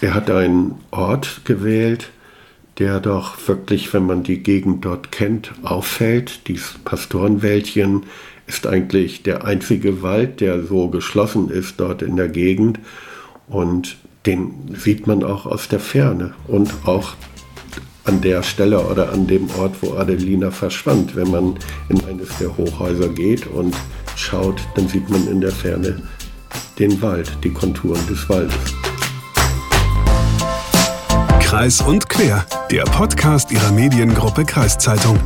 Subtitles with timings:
[0.00, 2.10] er hat einen Ort gewählt,
[2.78, 6.46] der doch wirklich, wenn man die Gegend dort kennt, auffällt.
[6.48, 8.04] Dieses Pastorenwäldchen
[8.46, 12.78] ist eigentlich der einzige Wald, der so geschlossen ist dort in der Gegend.
[13.48, 13.96] Und
[14.26, 17.14] den sieht man auch aus der Ferne und auch
[18.04, 21.16] an der Stelle oder an dem Ort, wo Adelina verschwand.
[21.16, 21.54] Wenn man
[21.88, 23.74] in eines der Hochhäuser geht und
[24.16, 26.02] schaut, dann sieht man in der Ferne
[26.78, 28.85] den Wald, die Konturen des Waldes.
[31.46, 35.16] Kreis und Quer, der Podcast ihrer Mediengruppe Kreiszeitung.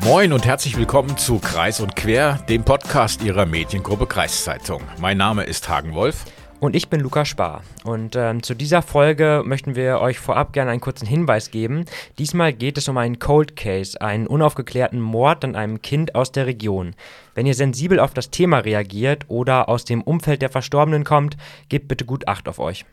[0.00, 4.82] Moin und herzlich willkommen zu Kreis und Quer, dem Podcast Ihrer Mediengruppe Kreiszeitung.
[4.98, 6.26] Mein Name ist Hagen Wolf.
[6.64, 7.62] Und ich bin Lukas Spar.
[7.84, 11.84] Und ähm, zu dieser Folge möchten wir euch vorab gerne einen kurzen Hinweis geben.
[12.18, 16.46] Diesmal geht es um einen Cold Case, einen unaufgeklärten Mord an einem Kind aus der
[16.46, 16.94] Region.
[17.34, 21.36] Wenn ihr sensibel auf das Thema reagiert oder aus dem Umfeld der Verstorbenen kommt,
[21.68, 22.86] gebt bitte gut Acht auf euch.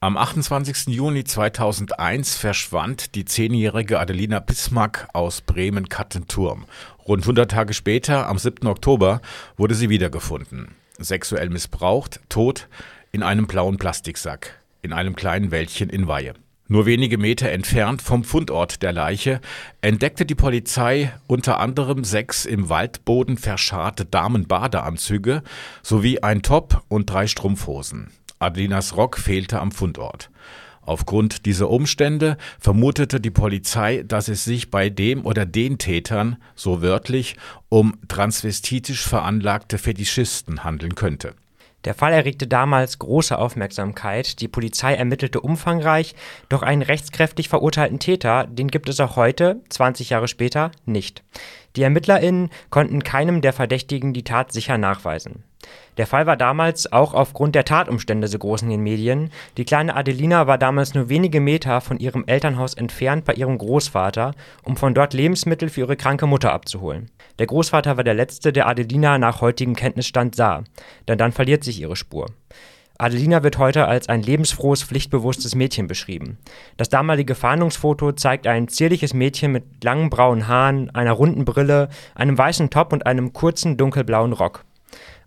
[0.00, 0.86] Am 28.
[0.86, 6.64] Juni 2001 verschwand die zehnjährige Adelina Bismarck aus Bremen-Kattenturm.
[7.06, 8.66] Rund 100 Tage später, am 7.
[8.66, 9.20] Oktober,
[9.58, 10.74] wurde sie wiedergefunden.
[10.98, 12.68] Sexuell missbraucht, tot,
[13.12, 16.34] in einem blauen Plastiksack, in einem kleinen Wäldchen in Weihe.
[16.68, 19.40] Nur wenige Meter entfernt vom Fundort der Leiche
[19.82, 25.42] entdeckte die Polizei unter anderem sechs im Waldboden verscharrte Damenbadeanzüge
[25.82, 28.10] sowie ein Top und drei Strumpfhosen.
[28.40, 30.30] Adelinas Rock fehlte am Fundort.
[30.86, 36.80] Aufgrund dieser Umstände vermutete die Polizei, dass es sich bei dem oder den Tätern, so
[36.80, 37.36] wörtlich,
[37.68, 41.34] um transvestitisch veranlagte Fetischisten handeln könnte.
[41.84, 46.16] Der Fall erregte damals große Aufmerksamkeit, die Polizei ermittelte umfangreich,
[46.48, 51.22] doch einen rechtskräftig verurteilten Täter, den gibt es auch heute, 20 Jahre später, nicht.
[51.76, 55.44] Die ErmittlerInnen konnten keinem der Verdächtigen die Tat sicher nachweisen.
[55.96, 59.30] Der Fall war damals auch aufgrund der Tatumstände so groß in den Medien.
[59.56, 64.32] Die kleine Adelina war damals nur wenige Meter von ihrem Elternhaus entfernt bei ihrem Großvater,
[64.62, 67.10] um von dort Lebensmittel für ihre kranke Mutter abzuholen.
[67.38, 70.64] Der Großvater war der letzte, der Adelina nach heutigem Kenntnisstand sah,
[71.08, 72.26] denn dann verliert sich ihre Spur.
[72.98, 76.38] Adelina wird heute als ein lebensfrohes, pflichtbewusstes Mädchen beschrieben.
[76.76, 82.38] Das damalige Fahndungsfoto zeigt ein zierliches Mädchen mit langen braunen Haaren, einer runden Brille, einem
[82.38, 84.64] weißen Top und einem kurzen dunkelblauen Rock.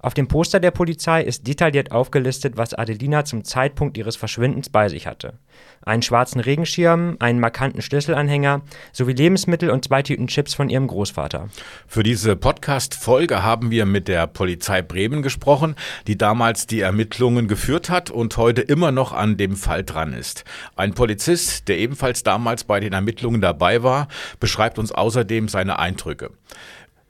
[0.01, 4.87] Auf dem Poster der Polizei ist detailliert aufgelistet, was Adelina zum Zeitpunkt ihres Verschwindens bei
[4.87, 5.33] sich hatte.
[5.81, 8.61] Einen schwarzen Regenschirm, einen markanten Schlüsselanhänger
[8.93, 11.49] sowie Lebensmittel und zwei Tüten Chips von ihrem Großvater.
[11.85, 15.75] Für diese Podcast-Folge haben wir mit der Polizei Bremen gesprochen,
[16.07, 20.45] die damals die Ermittlungen geführt hat und heute immer noch an dem Fall dran ist.
[20.77, 24.07] Ein Polizist, der ebenfalls damals bei den Ermittlungen dabei war,
[24.39, 26.31] beschreibt uns außerdem seine Eindrücke.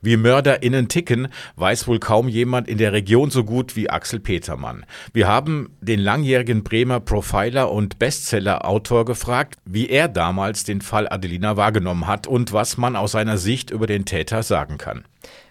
[0.02, 1.28] Wie MörderInnen ticken,
[1.58, 4.86] weiß wohl kaum jemand in der Region so gut wie Axel Petermann.
[5.12, 11.58] Wir haben den langjährigen Bremer Profiler und Bestseller-Autor gefragt, wie er damals den Fall Adelina
[11.58, 15.04] wahrgenommen hat und was man aus seiner Sicht über den Täter sagen kann.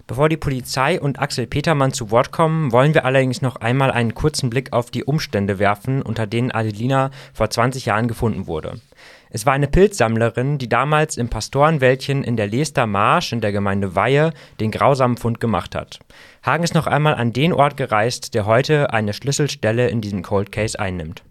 [0.06, 4.15] Bevor die Polizei und Axel Petermann zu Wort kommen, wollen wir allerdings noch einmal einen
[4.15, 8.80] kurzen Blick auf die Umstände werfen, unter denen Adelina vor 20 Jahren gefunden wurde.
[9.31, 13.94] Es war eine Pilzsammlerin, die damals im Pastorenwäldchen in der Leester Marsch in der Gemeinde
[13.94, 15.99] Weihe den grausamen Fund gemacht hat.
[16.43, 20.50] Hagen ist noch einmal an den Ort gereist, der heute eine Schlüsselstelle in diesem Cold
[20.53, 21.22] Case einnimmt.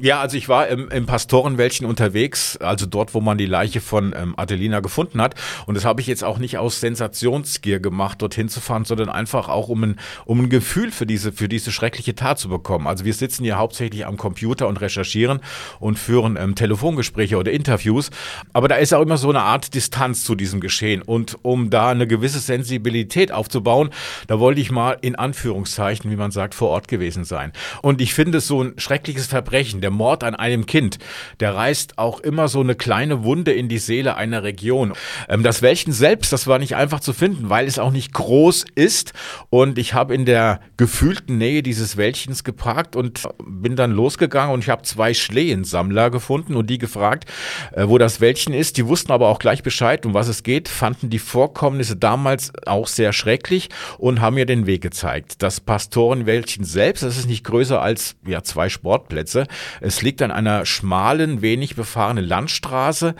[0.00, 4.14] Ja, also ich war im, im Pastorenwäldchen unterwegs, also dort, wo man die Leiche von
[4.16, 5.34] ähm, Adelina gefunden hat.
[5.66, 9.48] Und das habe ich jetzt auch nicht aus Sensationsgier gemacht, dorthin zu fahren, sondern einfach
[9.48, 12.86] auch, um ein, um ein Gefühl für diese, für diese schreckliche Tat zu bekommen.
[12.86, 15.40] Also wir sitzen hier hauptsächlich am Computer und recherchieren
[15.78, 18.10] und führen ähm, Telefongespräche oder Interviews.
[18.52, 21.02] Aber da ist auch immer so eine Art Distanz zu diesem Geschehen.
[21.02, 23.90] Und um da eine gewisse Sensibilität aufzubauen,
[24.26, 27.52] da wollte ich mal in Anführungszeichen, wie man sagt, vor Ort gewesen sein.
[27.82, 30.98] Und ich finde so ein schreckliches Verbrechen, der Mord an einem Kind,
[31.40, 34.94] der reißt auch immer so eine kleine Wunde in die Seele einer Region.
[35.28, 38.64] Ähm, das Wäldchen selbst, das war nicht einfach zu finden, weil es auch nicht groß
[38.74, 39.12] ist.
[39.50, 44.64] Und ich habe in der gefühlten Nähe dieses Wäldchens geparkt und bin dann losgegangen und
[44.64, 47.30] ich habe zwei Schlehensammler gefunden und die gefragt,
[47.72, 48.78] äh, wo das Wäldchen ist.
[48.78, 52.86] Die wussten aber auch gleich Bescheid, um was es geht, fanden die Vorkommnisse damals auch
[52.86, 55.42] sehr schrecklich und haben mir den Weg gezeigt.
[55.42, 59.46] Das Pastorenwäldchen selbst, das ist nicht größer als ja, zwei Sportplätze,
[59.80, 63.14] es liegt an einer schmalen, wenig befahrenen Landstraße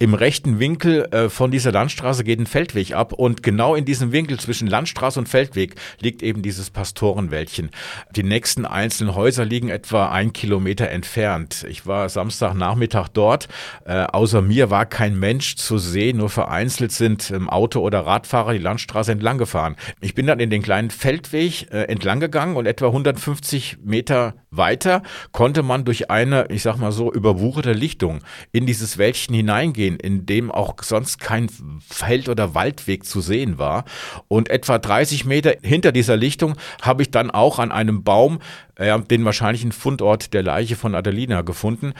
[0.00, 4.12] im rechten Winkel äh, von dieser Landstraße geht ein Feldweg ab und genau in diesem
[4.12, 7.68] Winkel zwischen Landstraße und Feldweg liegt eben dieses Pastorenwäldchen.
[8.16, 11.66] Die nächsten einzelnen Häuser liegen etwa ein Kilometer entfernt.
[11.68, 13.48] Ich war Samstagnachmittag dort.
[13.84, 18.54] Äh, außer mir war kein Mensch zu sehen, nur vereinzelt sind ähm, Auto- oder Radfahrer
[18.54, 19.76] die Landstraße entlang gefahren.
[20.00, 25.02] Ich bin dann in den kleinen Feldweg äh, entlang gegangen und etwa 150 Meter weiter
[25.32, 28.20] konnte man durch eine, ich sag mal so, überwucherte Lichtung
[28.50, 31.48] in dieses Wäldchen hineingehen, in dem auch sonst kein
[31.88, 33.84] Feld- oder Waldweg zu sehen war.
[34.28, 38.40] Und etwa 30 Meter hinter dieser Lichtung habe ich dann auch an einem Baum
[38.76, 41.92] äh, den wahrscheinlichen Fundort der Leiche von Adelina gefunden.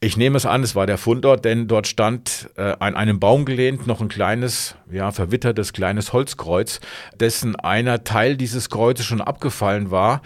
[0.00, 3.44] Ich nehme es an, es war der Fundort, denn dort stand äh, an einem Baum
[3.44, 6.80] gelehnt noch ein kleines, ja, verwittertes kleines Holzkreuz,
[7.18, 10.22] dessen einer Teil dieses Kreuzes schon abgefallen war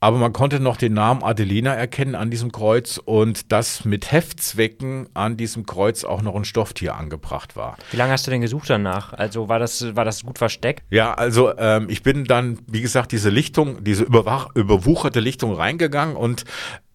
[0.00, 5.08] aber man konnte noch den Namen Adelina erkennen an diesem Kreuz und dass mit Heftzwecken
[5.14, 7.76] an diesem Kreuz auch noch ein Stofftier angebracht war.
[7.90, 9.12] Wie lange hast du denn gesucht danach?
[9.14, 10.82] Also war das, war das gut versteckt?
[10.90, 16.44] Ja, also ähm, ich bin dann, wie gesagt, diese Lichtung, diese überwucherte Lichtung reingegangen und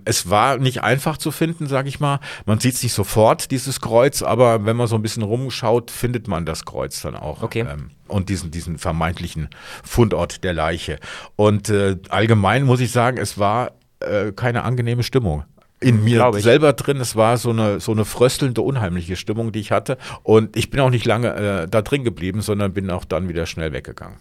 [0.06, 2.20] es war nicht einfach zu finden, sage ich mal.
[2.46, 6.28] Man sieht es nicht sofort, dieses Kreuz, aber wenn man so ein bisschen rumschaut, findet
[6.28, 7.44] man das Kreuz dann auch.
[7.44, 7.66] Okay.
[7.70, 9.50] Ähm, und diesen, diesen vermeintlichen
[9.84, 11.00] Fundort der Leiche.
[11.36, 15.46] Und äh, allgemein muss ich sagen, es war äh, keine angenehme Stimmung
[15.82, 16.98] in mir selber drin.
[16.98, 19.98] Es war so eine, so eine fröstelnde, unheimliche Stimmung, die ich hatte.
[20.24, 23.46] Und ich bin auch nicht lange äh, da drin geblieben, sondern bin auch dann wieder
[23.48, 24.18] schnell weggegangen.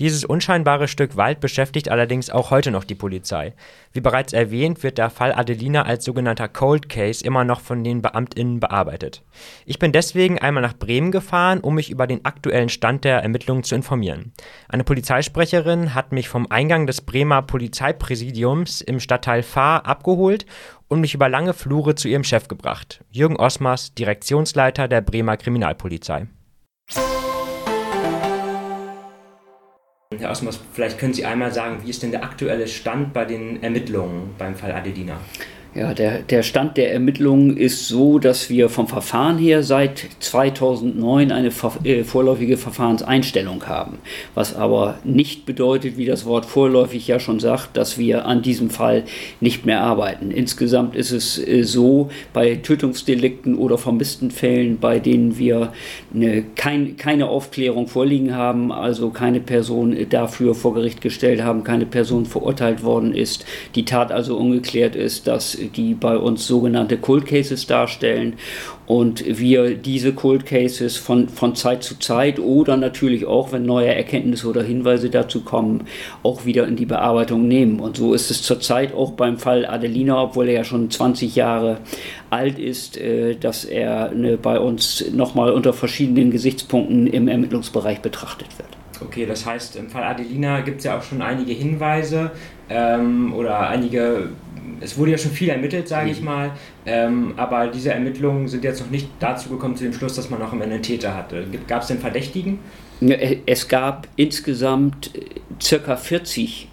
[0.00, 3.52] Dieses unscheinbare Stück Wald beschäftigt allerdings auch heute noch die Polizei.
[3.92, 8.00] Wie bereits erwähnt, wird der Fall Adelina als sogenannter Cold Case immer noch von den
[8.00, 9.22] BeamtInnen bearbeitet.
[9.66, 13.64] Ich bin deswegen einmal nach Bremen gefahren, um mich über den aktuellen Stand der Ermittlungen
[13.64, 14.32] zu informieren.
[14.68, 20.46] Eine Polizeisprecherin hat mich vom Eingang des Bremer Polizeipräsidiums im Stadtteil Fahr abgeholt
[20.88, 26.28] und mich über lange Flure zu ihrem Chef gebracht, Jürgen Osmers, Direktionsleiter der Bremer Kriminalpolizei.
[30.18, 33.62] Herr Osmos, vielleicht können Sie einmal sagen, wie ist denn der aktuelle Stand bei den
[33.62, 35.18] Ermittlungen beim Fall Adelina?
[35.74, 41.32] Ja, der, der Stand der Ermittlungen ist so, dass wir vom Verfahren her seit 2009
[41.32, 41.50] eine
[41.84, 43.96] äh, vorläufige Verfahrenseinstellung haben.
[44.34, 48.68] Was aber nicht bedeutet, wie das Wort vorläufig ja schon sagt, dass wir an diesem
[48.68, 49.04] Fall
[49.40, 50.30] nicht mehr arbeiten.
[50.30, 55.72] Insgesamt ist es äh, so, bei Tötungsdelikten oder vermissten Fällen, bei denen wir
[56.14, 61.86] eine, kein, keine Aufklärung vorliegen haben, also keine Person dafür vor Gericht gestellt haben, keine
[61.86, 67.26] Person verurteilt worden ist, die Tat also ungeklärt ist, dass die bei uns sogenannte Cold
[67.26, 68.34] Cases darstellen
[68.86, 73.94] und wir diese Cold Cases von, von Zeit zu Zeit oder natürlich auch, wenn neue
[73.94, 75.84] Erkenntnisse oder Hinweise dazu kommen,
[76.22, 77.80] auch wieder in die Bearbeitung nehmen.
[77.80, 81.78] Und so ist es zurzeit auch beim Fall Adelina, obwohl er ja schon 20 Jahre
[82.30, 88.48] alt ist, äh, dass er ne, bei uns nochmal unter verschiedenen Gesichtspunkten im Ermittlungsbereich betrachtet
[88.58, 88.68] wird.
[89.04, 92.30] Okay, das heißt, im Fall Adelina gibt es ja auch schon einige Hinweise
[92.68, 94.30] ähm, oder einige
[94.80, 96.24] es wurde ja schon viel ermittelt, sage ich mhm.
[96.24, 96.50] mal,
[96.86, 100.40] ähm, aber diese Ermittlungen sind jetzt noch nicht dazu gekommen, zu dem Schluss, dass man
[100.40, 101.46] noch Ende einen Täter hatte.
[101.68, 102.58] Gab es denn Verdächtigen?
[103.46, 105.20] Es gab insgesamt äh,
[105.60, 106.68] circa 40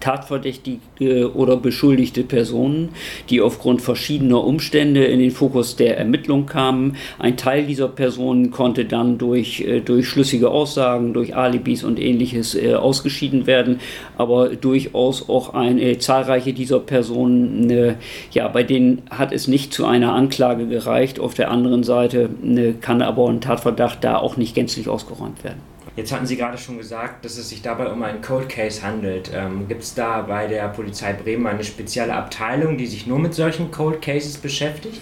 [0.00, 2.90] tatverdächtige oder beschuldigte Personen,
[3.30, 6.96] die aufgrund verschiedener Umstände in den Fokus der Ermittlung kamen.
[7.18, 12.54] Ein Teil dieser Personen konnte dann durch, äh, durch schlüssige Aussagen, durch Alibis und ähnliches
[12.54, 13.80] äh, ausgeschieden werden,
[14.16, 17.94] aber durchaus auch eine, äh, zahlreiche dieser Personen, äh,
[18.32, 21.20] ja, bei denen hat es nicht zu einer Anklage gereicht.
[21.20, 25.77] Auf der anderen Seite äh, kann aber ein Tatverdacht da auch nicht gänzlich ausgeräumt werden.
[25.98, 29.32] Jetzt hatten Sie gerade schon gesagt, dass es sich dabei um einen Cold Case handelt.
[29.34, 33.34] Ähm, Gibt es da bei der Polizei Bremen eine spezielle Abteilung, die sich nur mit
[33.34, 35.00] solchen Cold Cases beschäftigt?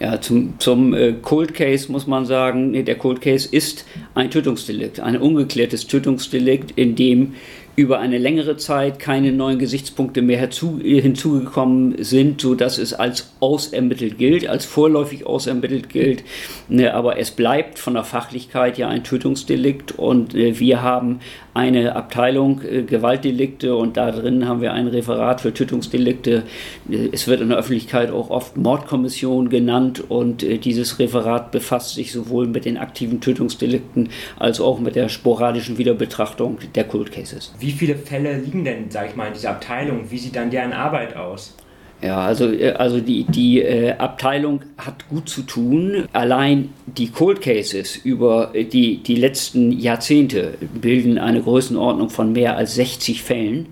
[0.00, 5.00] Ja, zum, zum äh, Cold Case muss man sagen, der Cold Case ist ein Tötungsdelikt,
[5.00, 7.36] ein ungeklärtes Tötungsdelikt, in dem
[7.76, 14.18] über eine längere Zeit keine neuen Gesichtspunkte mehr herzu, hinzugekommen sind, sodass es als ausermittelt
[14.18, 16.24] gilt, als vorläufig ausermittelt gilt.
[16.68, 21.20] Ne, aber es bleibt von der Fachlichkeit ja ein Tötungsdelikt und äh, wir haben
[21.54, 26.42] eine Abteilung äh, Gewaltdelikte und da drin haben wir ein Referat für Tötungsdelikte.
[26.90, 31.94] Äh, es wird in der Öffentlichkeit auch oft Mordkommission genannt und äh, dieses Referat befasst
[31.94, 37.52] sich sowohl mit den aktiven Tötungsdelikten als auch mit der sporadischen Wiederbetrachtung der Cold Cases.
[37.64, 40.10] Wie viele Fälle liegen denn, sag ich mal, in dieser Abteilung?
[40.10, 41.56] Wie sieht dann deren Arbeit aus?
[42.02, 46.04] Ja, also, äh, also die, die äh, Abteilung hat gut zu tun.
[46.12, 52.74] Allein die Cold Cases über die, die letzten Jahrzehnte bilden eine Größenordnung von mehr als
[52.74, 53.68] 60 Fällen.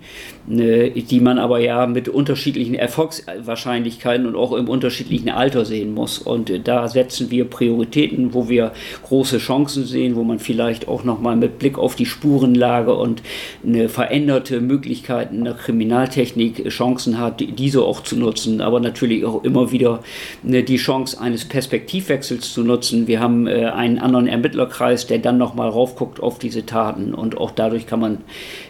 [0.47, 6.19] Ne, die man aber ja mit unterschiedlichen Erfolgswahrscheinlichkeiten und auch im unterschiedlichen Alter sehen muss.
[6.19, 8.71] Und äh, da setzen wir Prioritäten, wo wir
[9.07, 13.21] große Chancen sehen, wo man vielleicht auch nochmal mit Blick auf die Spurenlage und
[13.65, 19.71] eine veränderte Möglichkeiten der Kriminaltechnik Chancen hat, diese auch zu nutzen, aber natürlich auch immer
[19.71, 20.01] wieder
[20.43, 23.07] ne, die Chance eines Perspektivwechsels zu nutzen.
[23.07, 27.51] Wir haben äh, einen anderen Ermittlerkreis, der dann nochmal raufguckt auf diese Taten und auch
[27.51, 28.17] dadurch kann man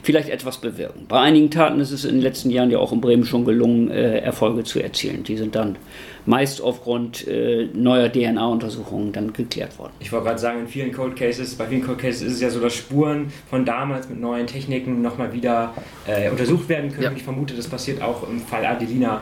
[0.02, 1.06] vielleicht etwas bewirken.
[1.08, 3.92] Bei einigen Taten ist es in den letzten Jahren ja auch in Bremen schon gelungen,
[3.92, 5.24] äh, Erfolge zu erzielen.
[5.24, 5.78] Die sind dann
[6.26, 9.94] meist aufgrund äh, neuer DNA-Untersuchungen dann geklärt worden.
[10.00, 12.50] Ich wollte gerade sagen, in vielen Cold Cases, bei vielen Cold Cases ist es ja
[12.50, 15.74] so, dass Spuren von damals mit neuen Techniken nochmal wieder
[16.08, 17.04] äh, untersucht werden können.
[17.04, 17.12] Ja.
[17.16, 19.22] Ich vermute, das passiert auch im Fall Adelina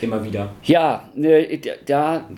[0.00, 0.52] immer wieder.
[0.64, 2.28] Ja, äh, da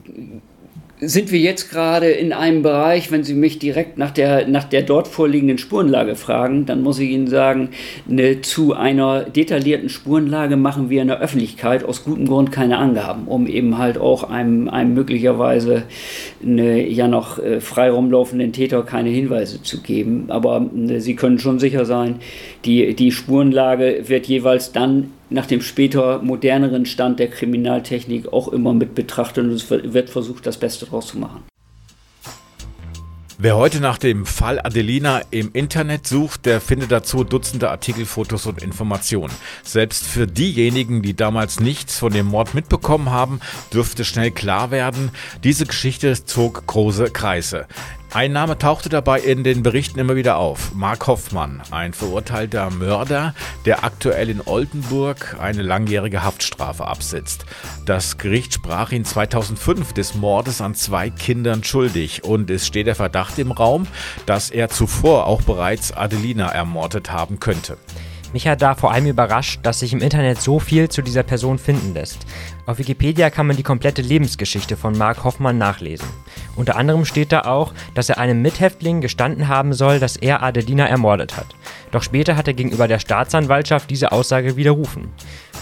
[1.04, 4.82] sind wir jetzt gerade in einem Bereich, wenn Sie mich direkt nach der, nach der
[4.82, 7.70] dort vorliegenden Spurenlage fragen, dann muss ich Ihnen sagen,
[8.06, 13.26] ne, zu einer detaillierten Spurenlage machen wir in der Öffentlichkeit aus gutem Grund keine Angaben,
[13.26, 15.82] um eben halt auch einem, einem möglicherweise
[16.40, 20.26] ne, ja noch äh, frei rumlaufenden Täter keine Hinweise zu geben.
[20.28, 22.20] Aber ne, Sie können schon sicher sein,
[22.64, 28.74] die, die Spurenlage wird jeweils dann nach dem später moderneren Stand der Kriminaltechnik auch immer
[28.74, 31.42] mit betrachtet und es wird versucht, das Beste draus zu machen.
[33.44, 38.46] Wer heute nach dem Fall Adelina im Internet sucht, der findet dazu Dutzende Artikel, Fotos
[38.46, 39.34] und Informationen.
[39.64, 43.40] Selbst für diejenigen, die damals nichts von dem Mord mitbekommen haben,
[43.72, 45.10] dürfte schnell klar werden,
[45.42, 47.66] diese Geschichte zog große Kreise.
[48.14, 50.74] Ein Name tauchte dabei in den Berichten immer wieder auf.
[50.74, 57.46] Mark Hoffmann, ein verurteilter Mörder, der aktuell in Oldenburg eine langjährige Haftstrafe absitzt.
[57.86, 62.96] Das Gericht sprach ihn 2005 des Mordes an zwei Kindern schuldig und es steht der
[62.96, 63.86] Verdacht im Raum,
[64.26, 67.78] dass er zuvor auch bereits Adelina ermordet haben könnte.
[68.32, 71.58] Mich hat da vor allem überrascht, dass sich im Internet so viel zu dieser Person
[71.58, 72.26] finden lässt.
[72.64, 76.08] Auf Wikipedia kann man die komplette Lebensgeschichte von Mark Hoffmann nachlesen.
[76.56, 80.86] Unter anderem steht da auch, dass er einem Mithäftling gestanden haben soll, dass er Adelina
[80.86, 81.48] ermordet hat.
[81.90, 85.08] Doch später hat er gegenüber der Staatsanwaltschaft diese Aussage widerrufen.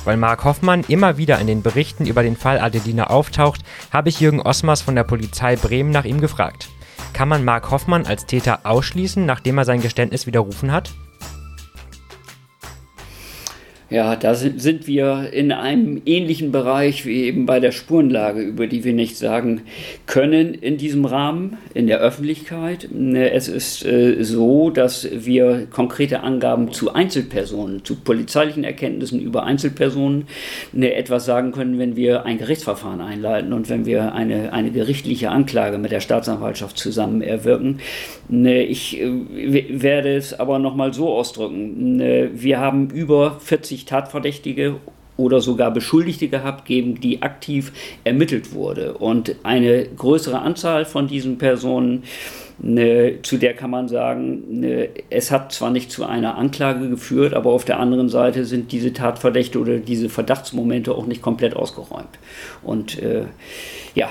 [0.05, 3.63] Weil Mark Hoffmann immer wieder in den Berichten über den Fall Adelina auftaucht,
[3.93, 6.69] habe ich Jürgen Osmers von der Polizei Bremen nach ihm gefragt.
[7.13, 10.91] Kann man Mark Hoffmann als Täter ausschließen, nachdem er sein Geständnis widerrufen hat?
[13.91, 18.85] Ja, da sind wir in einem ähnlichen Bereich wie eben bei der Spurenlage, über die
[18.85, 19.63] wir nichts sagen
[20.07, 22.89] können in diesem Rahmen, in der Öffentlichkeit.
[23.13, 30.29] Es ist äh, so, dass wir konkrete Angaben zu Einzelpersonen, zu polizeilichen Erkenntnissen über Einzelpersonen
[30.73, 35.31] ne, etwas sagen können, wenn wir ein Gerichtsverfahren einleiten und wenn wir eine, eine gerichtliche
[35.31, 37.81] Anklage mit der Staatsanwaltschaft zusammen erwirken.
[38.29, 41.97] Ne, ich äh, werde es aber nochmal so ausdrücken.
[41.97, 44.77] Ne, wir haben über 40 Tatverdächtige
[45.21, 47.73] oder sogar Beschuldigte gehabt, gegen die aktiv
[48.05, 48.95] ermittelt wurde.
[48.95, 52.05] Und eine größere Anzahl von diesen Personen,
[52.59, 57.35] ne, zu der kann man sagen, ne, es hat zwar nicht zu einer Anklage geführt,
[57.35, 62.19] aber auf der anderen Seite sind diese Tatverdächte oder diese Verdachtsmomente auch nicht komplett ausgeräumt.
[62.63, 63.25] Und äh,
[63.95, 64.11] ja,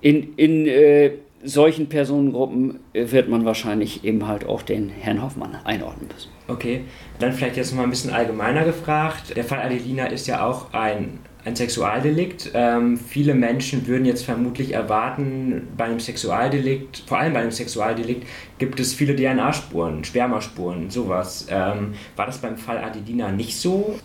[0.00, 1.12] in, in äh,
[1.44, 6.37] solchen Personengruppen wird man wahrscheinlich eben halt auch den Herrn Hoffmann einordnen müssen.
[6.48, 6.84] Okay,
[7.18, 9.36] dann vielleicht jetzt noch mal ein bisschen allgemeiner gefragt.
[9.36, 12.52] Der Fall Adelina ist ja auch ein, ein Sexualdelikt.
[12.54, 18.26] Ähm, viele Menschen würden jetzt vermutlich erwarten, bei einem Sexualdelikt, vor allem bei einem Sexualdelikt,
[18.56, 21.46] gibt es viele DNA-Spuren, Spermaspuren, sowas.
[21.50, 23.98] Ähm, war das beim Fall Adelina nicht so?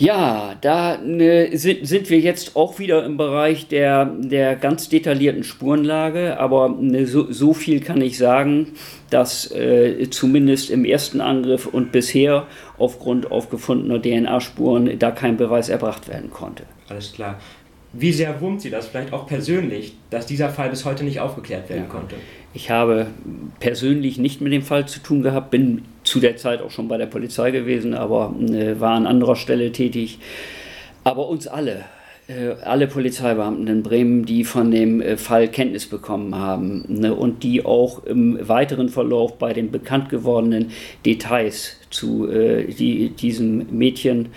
[0.00, 5.44] Ja, da ne, sind, sind wir jetzt auch wieder im Bereich der, der ganz detaillierten
[5.44, 8.68] Spurenlage, aber ne, so, so viel kann ich sagen,
[9.10, 12.46] dass äh, zumindest im ersten Angriff und bisher
[12.78, 16.62] aufgrund aufgefundener DNA-Spuren da kein Beweis erbracht werden konnte.
[16.88, 17.38] Alles klar.
[17.92, 21.68] Wie sehr wurmt Sie das vielleicht auch persönlich, dass dieser Fall bis heute nicht aufgeklärt
[21.68, 21.92] werden ja.
[21.92, 22.14] konnte?
[22.54, 23.08] Ich habe
[23.58, 26.98] persönlich nicht mit dem Fall zu tun gehabt, bin zu der Zeit auch schon bei
[26.98, 30.18] der Polizei gewesen, aber äh, war an anderer Stelle tätig.
[31.04, 31.84] Aber uns alle,
[32.26, 37.44] äh, alle Polizeibeamten in Bremen, die von dem äh, Fall Kenntnis bekommen haben ne, und
[37.44, 40.72] die auch im weiteren Verlauf bei den bekannt gewordenen
[41.06, 44.30] Details zu äh, die, diesem Mädchen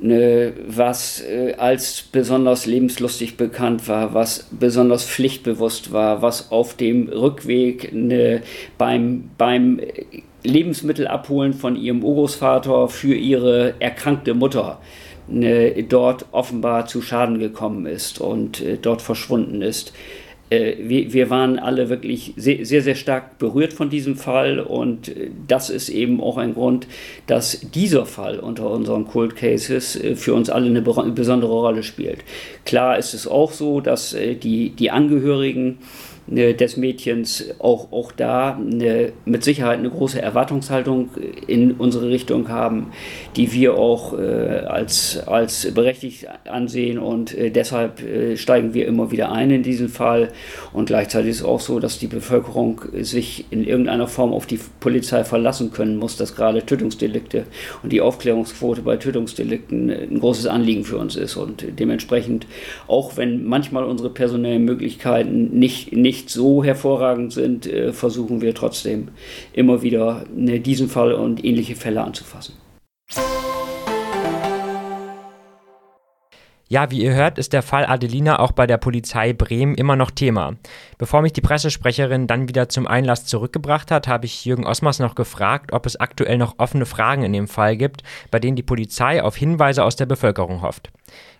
[0.00, 1.22] Ne, was
[1.56, 8.42] als besonders lebenslustig bekannt war, was besonders pflichtbewusst war, was auf dem Rückweg ne,
[8.76, 9.80] beim, beim
[10.44, 14.78] Lebensmittelabholen von ihrem Urgroßvater für ihre erkrankte Mutter
[15.26, 19.92] ne, dort offenbar zu Schaden gekommen ist und äh, dort verschwunden ist.
[20.50, 25.70] äh, wir, waren alle wirklich sehr, sehr, stark berührt von diesem Fall und äh, das
[25.70, 26.86] ist eben auch ein Grund,
[27.26, 32.18] dass dieser Fall unter unseren Cold Cases für uns alle eine besondere Rolle spielt.
[32.66, 35.78] Klar ist es auch so, dass die, die Angehörigen
[36.26, 41.10] des Mädchens auch, auch da eine, mit Sicherheit eine große Erwartungshaltung
[41.46, 42.92] in unsere Richtung haben,
[43.36, 46.98] die wir auch äh, als, als berechtigt ansehen.
[46.98, 50.30] Und äh, deshalb äh, steigen wir immer wieder ein in diesen Fall.
[50.72, 54.58] Und gleichzeitig ist es auch so, dass die Bevölkerung sich in irgendeiner Form auf die
[54.80, 57.44] Polizei verlassen können muss, dass gerade Tötungsdelikte
[57.82, 61.36] und die Aufklärungsquote bei Tötungsdelikten ein großes Anliegen für uns ist.
[61.36, 62.46] Und dementsprechend
[62.86, 68.54] auch wenn manchmal unsere personellen Möglichkeiten nicht, nicht nicht so hervorragend sind, äh, versuchen wir
[68.54, 69.08] trotzdem
[69.52, 72.54] immer wieder ne, diesen Fall und ähnliche Fälle anzufassen.
[76.68, 80.10] Ja, wie ihr hört, ist der Fall Adelina auch bei der Polizei Bremen immer noch
[80.12, 80.54] Thema.
[80.98, 85.16] Bevor mich die Pressesprecherin dann wieder zum Einlass zurückgebracht hat, habe ich Jürgen Osmers noch
[85.16, 89.22] gefragt, ob es aktuell noch offene Fragen in dem Fall gibt, bei denen die Polizei
[89.22, 90.90] auf Hinweise aus der Bevölkerung hofft.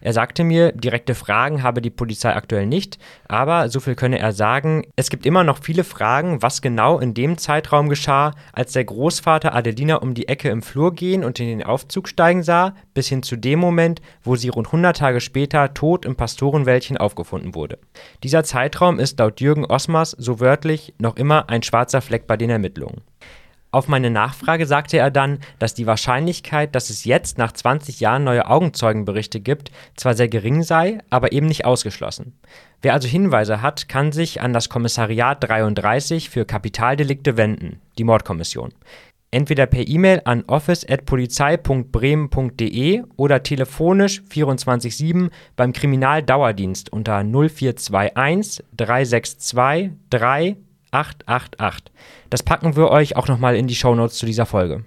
[0.00, 4.32] Er sagte mir, direkte Fragen habe die Polizei aktuell nicht, aber so viel könne er
[4.32, 8.84] sagen, es gibt immer noch viele Fragen, was genau in dem Zeitraum geschah, als der
[8.84, 13.08] Großvater Adelina um die Ecke im Flur gehen und in den Aufzug steigen sah, bis
[13.08, 17.78] hin zu dem Moment, wo sie rund 100 Tage später tot im Pastorenwäldchen aufgefunden wurde.
[18.22, 22.50] Dieser Zeitraum ist laut Jürgen Osmers so wörtlich noch immer ein schwarzer Fleck bei den
[22.50, 23.02] Ermittlungen.
[23.74, 28.22] Auf meine Nachfrage sagte er dann, dass die Wahrscheinlichkeit, dass es jetzt nach 20 Jahren
[28.22, 32.38] neue Augenzeugenberichte gibt, zwar sehr gering sei, aber eben nicht ausgeschlossen.
[32.82, 38.72] Wer also Hinweise hat, kann sich an das Kommissariat 33 für Kapitaldelikte wenden, die Mordkommission.
[39.32, 50.58] Entweder per E-Mail an office.polizei.bremen.de oder telefonisch 24-7 beim Kriminaldauerdienst unter 0421 362 3
[50.94, 51.92] 888.
[52.30, 54.84] Das packen wir euch auch nochmal in die Shownotes zu dieser Folge.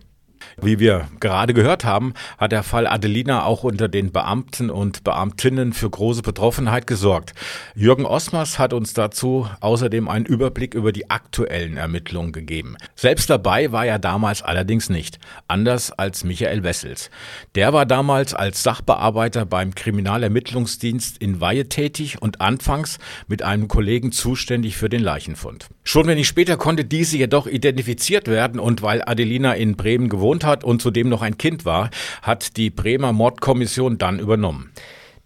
[0.59, 5.73] Wie wir gerade gehört haben, hat der Fall Adelina auch unter den Beamten und Beamtinnen
[5.73, 7.33] für große Betroffenheit gesorgt.
[7.75, 12.77] Jürgen Osmers hat uns dazu außerdem einen Überblick über die aktuellen Ermittlungen gegeben.
[12.95, 17.09] Selbst dabei war er damals allerdings nicht, anders als Michael Wessels.
[17.55, 22.97] Der war damals als Sachbearbeiter beim Kriminalermittlungsdienst in Weihe tätig und anfangs
[23.27, 25.67] mit einem Kollegen zuständig für den Leichenfund.
[25.87, 30.65] Schon wenig später konnte diese jedoch identifiziert werden und weil Adelina in Bremen gewohnt hat
[30.65, 31.91] und zudem noch ein Kind war,
[32.21, 34.73] hat die Bremer Mordkommission dann übernommen.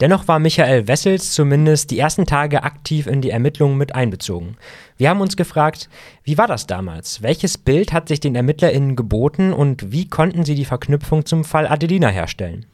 [0.01, 4.55] Dennoch war Michael Wessels zumindest die ersten Tage aktiv in die Ermittlungen mit einbezogen.
[4.97, 5.89] Wir haben uns gefragt,
[6.23, 7.23] wie war das damals?
[7.23, 11.65] Welches Bild hat sich den ErmittlerInnen geboten und wie konnten sie die Verknüpfung zum Fall
[11.65, 12.67] Adelina herstellen?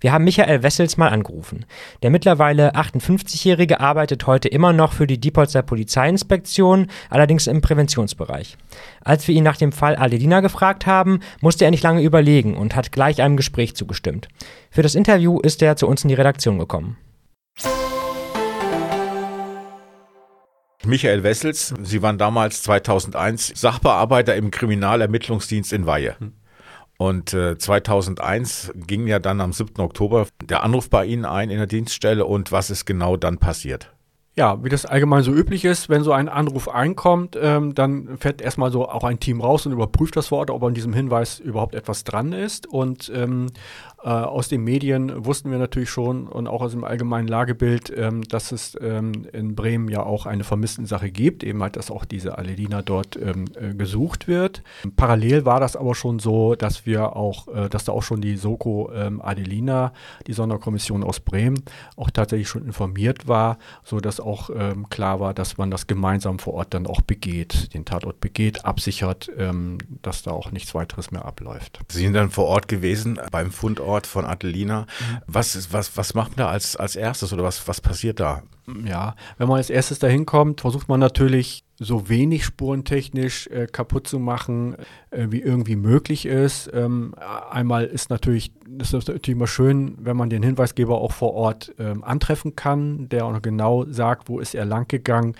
[0.00, 1.64] Wir haben Michael Wessels mal angerufen.
[2.02, 8.56] Der mittlerweile 58-Jährige arbeitet heute immer noch für die Diepholzer Polizeiinspektion, allerdings im Präventionsbereich.
[9.04, 12.74] Als wir ihn nach dem Fall Adelina gefragt haben, musste er nicht lange überlegen und
[12.74, 14.28] hat gleich einem Gespräch zugestimmt.
[14.70, 16.96] Für das Interview ist er zu uns in die Redaktion gekommen.
[20.84, 26.16] Michael Wessels, Sie waren damals 2001 Sachbearbeiter im Kriminalermittlungsdienst in Weihe.
[27.02, 29.80] Und äh, 2001 ging ja dann am 7.
[29.80, 33.92] Oktober der Anruf bei Ihnen ein in der Dienststelle und was ist genau dann passiert?
[34.36, 38.40] Ja, wie das allgemein so üblich ist, wenn so ein Anruf einkommt, ähm, dann fährt
[38.40, 41.74] erstmal so auch ein Team raus und überprüft das Wort, ob an diesem Hinweis überhaupt
[41.74, 42.68] etwas dran ist.
[42.68, 43.48] Und ähm,
[44.04, 48.22] äh, aus den Medien wussten wir natürlich schon und auch aus dem allgemeinen Lagebild, ähm,
[48.24, 52.36] dass es ähm, in Bremen ja auch eine Vermisstensache gibt, eben halt, dass auch diese
[52.36, 54.62] Aledina dort ähm, äh, gesucht wird.
[54.96, 58.36] Parallel war das aber schon so, dass wir auch, äh, dass da auch schon die
[58.36, 59.92] Soko ähm, Adelina,
[60.26, 61.62] die Sonderkommission aus Bremen,
[61.96, 66.54] auch tatsächlich schon informiert war, sodass auch ähm, klar war, dass man das gemeinsam vor
[66.54, 71.24] Ort dann auch begeht, den Tatort begeht, absichert, ähm, dass da auch nichts weiteres mehr
[71.24, 71.78] abläuft.
[71.88, 74.86] Sie sind dann vor Ort gewesen beim Fundort Ort von Adelina.
[75.26, 78.42] Was, was, was macht man da als, als erstes oder was, was passiert da?
[78.84, 84.06] Ja, wenn man als erstes da hinkommt, versucht man natürlich so wenig spurentechnisch äh, kaputt
[84.06, 84.76] zu machen,
[85.10, 86.70] äh, wie irgendwie möglich ist.
[86.72, 87.14] Ähm,
[87.50, 92.04] einmal ist natürlich, ist natürlich immer schön, wenn man den Hinweisgeber auch vor Ort ähm,
[92.04, 95.34] antreffen kann, der auch noch genau sagt, wo ist er lang gegangen,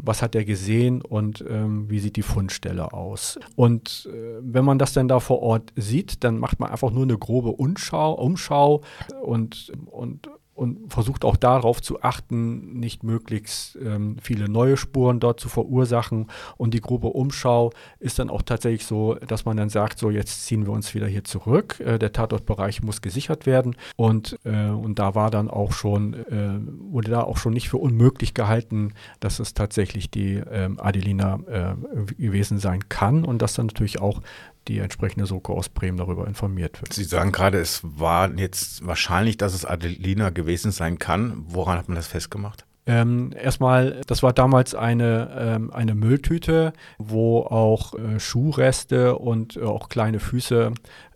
[0.00, 3.38] was hat er gesehen und ähm, wie sieht die Fundstelle aus.
[3.56, 7.02] Und äh, wenn man das dann da vor Ort sieht, dann macht man einfach nur
[7.02, 8.82] eine grobe Umschau, Umschau
[9.22, 10.28] und, und
[10.58, 16.26] und versucht auch darauf zu achten, nicht möglichst ähm, viele neue Spuren dort zu verursachen.
[16.56, 20.46] Und die grobe Umschau ist dann auch tatsächlich so, dass man dann sagt, so jetzt
[20.46, 21.78] ziehen wir uns wieder hier zurück.
[21.78, 23.76] Äh, der Tatortbereich muss gesichert werden.
[23.96, 26.58] Und, äh, und da war dann auch schon, äh,
[26.92, 32.14] wurde da auch schon nicht für unmöglich gehalten, dass es tatsächlich die ähm, Adelina äh,
[32.14, 34.22] gewesen sein kann und dass dann natürlich auch
[34.68, 36.92] die entsprechende Soko aus Bremen darüber informiert wird.
[36.92, 41.44] Sie sagen gerade, es war jetzt wahrscheinlich, dass es Adelina gewesen sein kann.
[41.48, 42.64] Woran hat man das festgemacht?
[42.88, 49.62] Ähm, erstmal, das war damals eine, ähm, eine Mülltüte, wo auch äh, Schuhreste und äh,
[49.62, 50.72] auch kleine Füße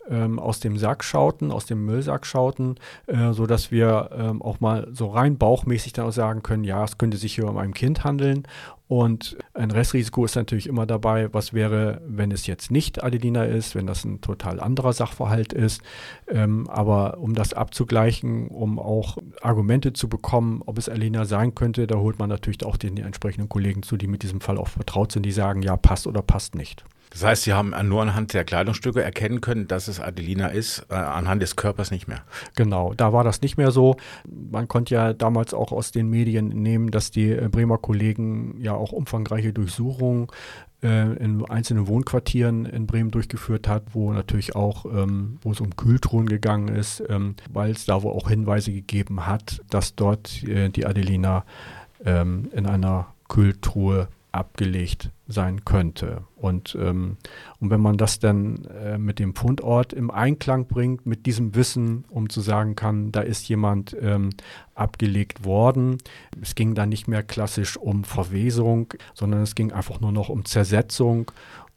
[0.09, 2.75] ähm, aus dem Sack schauten, aus dem Müllsack schauten,
[3.07, 6.83] äh, so dass wir ähm, auch mal so rein bauchmäßig dann auch sagen können, ja,
[6.83, 8.43] es könnte sich hier um ein Kind handeln.
[8.87, 13.73] Und ein Restrisiko ist natürlich immer dabei, was wäre, wenn es jetzt nicht Adelina ist,
[13.73, 15.81] wenn das ein total anderer Sachverhalt ist.
[16.27, 21.87] Ähm, aber um das abzugleichen, um auch Argumente zu bekommen, ob es Adelina sein könnte,
[21.87, 25.11] da holt man natürlich auch den entsprechenden Kollegen zu, die mit diesem Fall auch vertraut
[25.11, 26.85] sind, die sagen, ja, passt oder passt nicht.
[27.13, 30.95] Das heißt, Sie haben nur anhand der Kleidungsstücke erkennen können, dass es Adelina ist, äh,
[30.95, 32.23] anhand des Körpers nicht mehr.
[32.55, 33.97] Genau, da war das nicht mehr so.
[34.25, 38.73] Man konnte ja damals auch aus den Medien nehmen, dass die äh, Bremer Kollegen ja
[38.73, 40.27] auch umfangreiche Durchsuchungen
[40.81, 45.75] äh, in einzelnen Wohnquartieren in Bremen durchgeführt hat, wo natürlich auch, ähm, wo es um
[45.75, 50.69] Kühltruhen gegangen ist, ähm, weil es da wo auch Hinweise gegeben hat, dass dort äh,
[50.69, 51.45] die Adelina
[52.05, 56.23] ähm, in einer Kühltruhe abgelegt sein könnte.
[56.35, 57.17] Und, ähm,
[57.59, 62.03] und wenn man das dann äh, mit dem Fundort im Einklang bringt, mit diesem Wissen,
[62.09, 64.31] um zu sagen kann, da ist jemand ähm,
[64.75, 65.97] abgelegt worden.
[66.41, 70.45] Es ging dann nicht mehr klassisch um Verwesung, sondern es ging einfach nur noch um
[70.45, 71.31] Zersetzung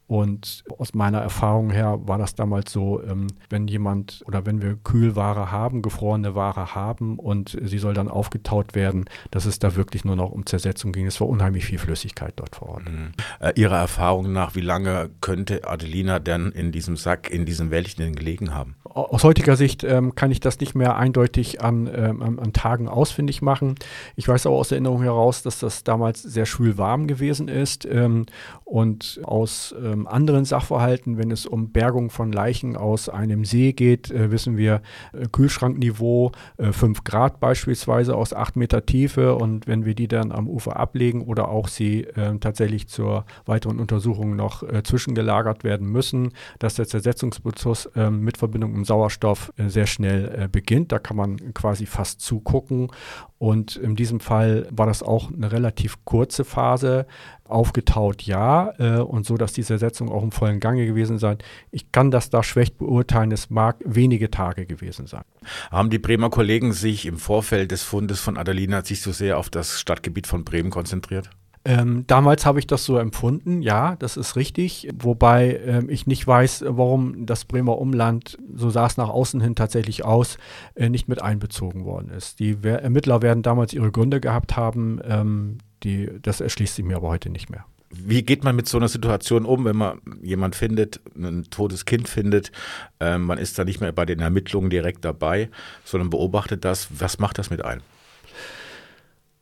[0.09, 4.77] und aus meiner Erfahrung her war das damals so, ähm, wenn jemand oder wenn wir
[4.77, 10.05] Kühlware haben, gefrorene Ware haben und sie soll dann aufgetaut werden, dass es da wirklich
[10.05, 11.07] nur noch um Zersetzung ging.
[11.07, 12.85] Es war unheimlich viel Flüssigkeit dort vor Ort.
[12.85, 13.12] Mhm.
[13.40, 18.14] Äh, Ihrer Erfahrung nach, wie lange könnte Adelina denn in diesem Sack, in diesem Wäldchen
[18.14, 18.77] gelegen haben?
[18.85, 22.88] Aus heutiger Sicht ähm, kann ich das nicht mehr eindeutig an, ähm, an, an, Tagen
[22.88, 23.75] ausfindig machen.
[24.14, 28.25] Ich weiß aber aus Erinnerung heraus, dass das damals sehr schwül warm gewesen ist ähm,
[28.67, 34.11] und aus ähm, anderen Sachverhalten, wenn es um Bergung von Leichen aus einem See geht,
[34.11, 39.37] äh, wissen wir äh, Kühlschrankniveau äh, 5 Grad beispielsweise aus 8 Meter Tiefe.
[39.37, 43.79] Und wenn wir die dann am Ufer ablegen oder auch sie äh, tatsächlich zur weiteren
[43.79, 49.69] Untersuchung noch äh, zwischengelagert werden müssen, dass der Zersetzungsprozess ähm, mit Verbindung im Sauerstoff äh,
[49.69, 50.91] sehr schnell beginnt.
[50.91, 52.89] Da kann man quasi fast zugucken.
[53.38, 57.07] Und in diesem Fall war das auch eine relativ kurze Phase
[57.44, 61.38] aufgetaut, ja, äh, und so, dass diese Setzung auch im vollen Gange gewesen sein.
[61.70, 65.22] Ich kann das da schlecht beurteilen, es mag wenige Tage gewesen sein.
[65.70, 69.51] Haben die Bremer Kollegen sich im Vorfeld des Fundes von Adelina sich so sehr auf
[69.51, 71.31] das Stadtgebiet von Bremen konzentriert?
[71.67, 76.25] Ähm, damals habe ich das so empfunden, ja, das ist richtig, wobei ähm, ich nicht
[76.25, 80.39] weiß, warum das Bremer Umland, so sah es nach außen hin tatsächlich aus,
[80.77, 82.39] äh, nicht mit einbezogen worden ist.
[82.39, 87.09] Die Ermittler werden damals ihre Gründe gehabt haben, ähm, die, das erschließt sich mir aber
[87.09, 87.65] heute nicht mehr.
[87.91, 92.09] Wie geht man mit so einer Situation um, wenn man jemand findet, ein totes Kind
[92.09, 92.53] findet,
[93.01, 95.51] äh, man ist da nicht mehr bei den Ermittlungen direkt dabei,
[95.83, 96.87] sondern beobachtet das.
[96.97, 97.83] Was macht das mit einem?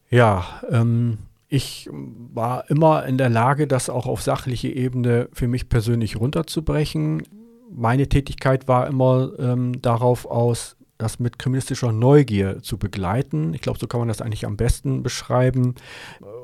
[0.08, 1.18] Ja, ähm,
[1.54, 7.22] ich war immer in der Lage, das auch auf sachliche Ebene für mich persönlich runterzubrechen.
[7.70, 13.54] Meine Tätigkeit war immer ähm, darauf aus, das mit kriminalistischer Neugier zu begleiten.
[13.54, 15.76] Ich glaube, so kann man das eigentlich am besten beschreiben,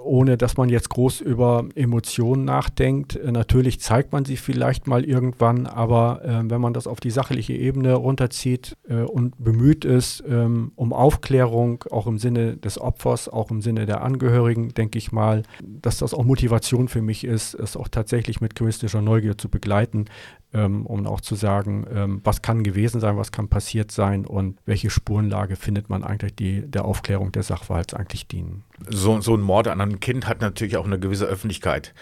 [0.02, 3.16] ohne dass man jetzt groß über Emotionen nachdenkt.
[3.16, 7.10] Äh, natürlich zeigt man sie vielleicht mal irgendwann, aber äh, wenn man das auf die
[7.10, 13.28] sachliche Ebene runterzieht äh, und bemüht ist ähm, um Aufklärung, auch im Sinne des Opfers,
[13.28, 17.54] auch im Sinne der Angehörigen, denke ich mal, dass das auch Motivation für mich ist,
[17.54, 20.06] es auch tatsächlich mit kriminalistischer Neugier zu begleiten,
[20.52, 24.58] ähm, um auch zu sagen, ähm, was kann gewesen sein, was kann passiert sein und
[24.64, 28.64] welche Spurenlage findet man eigentlich, die der Aufklärung des Sachverhalts eigentlich dienen.
[28.88, 31.94] So, so ein Mord an einem Kind hat natürlich auch eine gewisse Öffentlichkeit.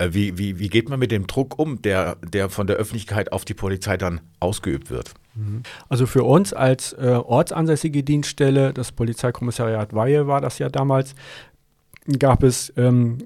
[0.00, 3.32] Äh, wie, wie, wie geht man mit dem Druck um, der, der von der Öffentlichkeit
[3.32, 5.12] auf die Polizei dann ausgeübt wird?
[5.34, 5.62] Mhm.
[5.88, 11.14] Also für uns als äh, ortsansässige Dienststelle, das Polizeikommissariat Weihe war das ja damals,
[12.18, 13.18] gab es ähm,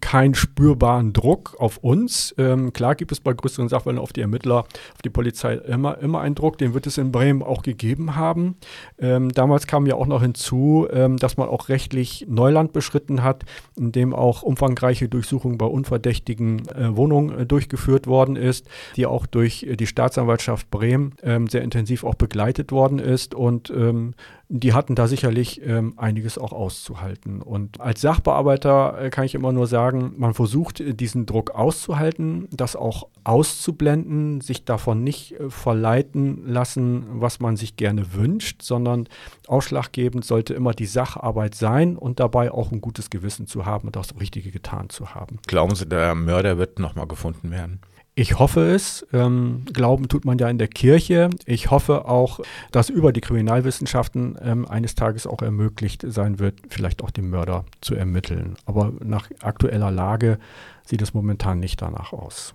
[0.00, 2.34] keinen spürbaren Druck auf uns.
[2.38, 6.20] Ähm, klar gibt es bei größeren Sachverhalten auf die Ermittler, auf die Polizei immer, immer
[6.20, 8.56] einen Druck, den wird es in Bremen auch gegeben haben.
[8.98, 13.44] Ähm, damals kam ja auch noch hinzu, ähm, dass man auch rechtlich Neuland beschritten hat,
[13.76, 19.26] in dem auch umfangreiche Durchsuchungen bei unverdächtigen äh, Wohnungen äh, durchgeführt worden ist, die auch
[19.26, 24.14] durch äh, die Staatsanwaltschaft Bremen ähm, sehr intensiv auch begleitet worden ist und ähm,
[24.48, 25.60] die hatten da sicherlich
[25.96, 27.42] einiges auch auszuhalten.
[27.42, 32.46] Und als Sachbearbeiter äh, kann ich immer nur sagen, man versucht äh, diesen Druck auszuhalten,
[32.52, 39.08] das auch auszublenden, sich davon nicht äh, verleiten lassen, was man sich gerne wünscht, sondern
[39.48, 43.96] ausschlaggebend sollte immer die Sacharbeit sein und dabei auch ein gutes Gewissen zu haben und
[43.96, 45.40] das Richtige getan zu haben.
[45.48, 47.80] Glauben Sie, der Mörder wird nochmal gefunden werden?
[48.18, 49.06] Ich hoffe es.
[49.12, 51.28] Ähm, Glauben tut man ja in der Kirche.
[51.44, 52.40] Ich hoffe auch,
[52.72, 57.66] dass über die Kriminalwissenschaften ähm, eines Tages auch ermöglicht sein wird, vielleicht auch den Mörder
[57.82, 58.56] zu ermitteln.
[58.64, 60.38] Aber nach aktueller Lage
[60.82, 62.54] sieht es momentan nicht danach aus.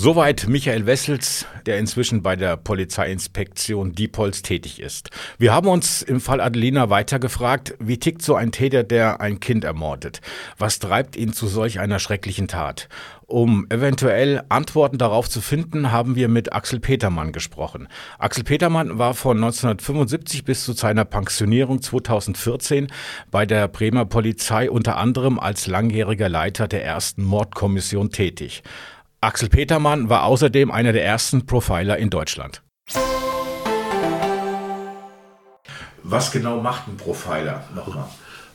[0.00, 5.10] Soweit Michael Wessels, der inzwischen bei der Polizeiinspektion Diepholz tätig ist.
[5.38, 9.64] Wir haben uns im Fall Adelina weitergefragt, wie tickt so ein Täter, der ein Kind
[9.64, 10.20] ermordet?
[10.56, 12.88] Was treibt ihn zu solch einer schrecklichen Tat?
[13.26, 17.88] Um eventuell Antworten darauf zu finden, haben wir mit Axel Petermann gesprochen.
[18.20, 22.86] Axel Petermann war von 1975 bis zu seiner Pensionierung 2014
[23.32, 28.62] bei der Bremer Polizei unter anderem als langjähriger Leiter der ersten Mordkommission tätig.
[29.20, 32.62] Axel Petermann war außerdem einer der ersten Profiler in Deutschland.
[36.04, 38.08] Was genau macht ein Profiler nochmal?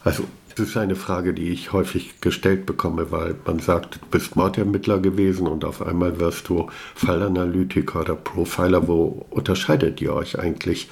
[0.05, 0.23] Also,
[0.55, 4.99] das ist eine Frage, die ich häufig gestellt bekomme, weil man sagt, du bist Mordermittler
[4.99, 8.87] gewesen und auf einmal wirst du Fallanalytiker oder Profiler.
[8.87, 10.87] Wo unterscheidet ihr euch eigentlich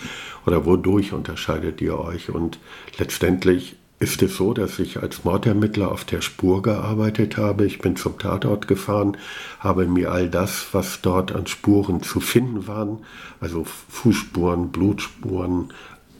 [0.46, 2.30] oder wodurch unterscheidet ihr euch?
[2.30, 2.60] Und
[2.98, 7.68] letztendlich ist es so, dass ich als Mordermittler auf der Spur gearbeitet habe.
[7.68, 9.16] Ich bin zum Tatort gefahren,
[9.60, 13.06] habe mir all das, was dort an Spuren zu finden waren,
[13.40, 15.72] also Fußspuren, Blutspuren,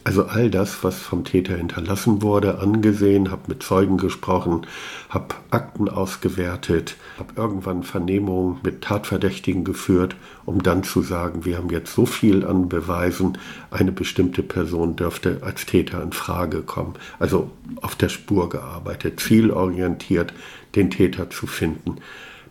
[0.04, 4.66] also all das, was vom Täter hinterlassen wurde, angesehen, habe mit Zeugen gesprochen,
[5.08, 11.70] habe Akten ausgewertet, habe irgendwann Vernehmungen mit Tatverdächtigen geführt, um dann zu sagen, wir haben
[11.70, 13.38] jetzt so viel an Beweisen,
[13.70, 16.94] eine bestimmte Person dürfte als Täter in Frage kommen.
[17.20, 20.32] Also auf der Spur gearbeitet, zielorientiert
[20.74, 21.98] den Täter zu finden.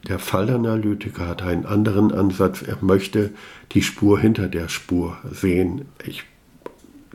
[0.08, 2.64] Der Fallanalytiker hat einen anderen Ansatz.
[2.64, 3.32] Er möchte
[3.74, 5.86] die Spur hinter der Spur sehen.
[6.04, 6.24] Ich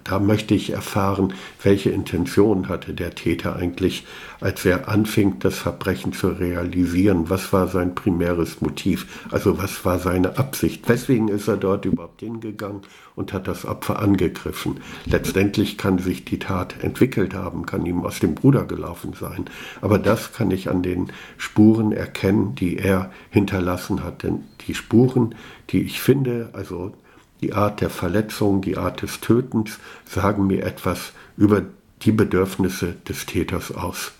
[0.06, 4.06] da möchte ich erfahren, welche Intention hatte der Täter eigentlich,
[4.40, 7.28] als er anfing, das Verbrechen zu realisieren.
[7.28, 9.24] Was war sein primäres Motiv?
[9.32, 10.88] Also was war seine Absicht?
[10.88, 12.82] Weswegen ist er dort überhaupt hingegangen
[13.16, 14.80] und hat das Opfer angegriffen?
[15.06, 19.46] Letztendlich kann sich die Tat entwickelt haben, kann ihm aus dem Bruder gelaufen sein.
[19.80, 24.22] Aber das kann ich an den Spuren erkennen, die er hinterlassen hat.
[24.22, 25.34] Denn die Spuren,
[25.70, 26.92] die ich finde, also
[27.40, 31.62] die Art der Verletzung, die Art des Tötens sagen mir etwas über
[32.02, 34.12] die Bedürfnisse des Täters aus.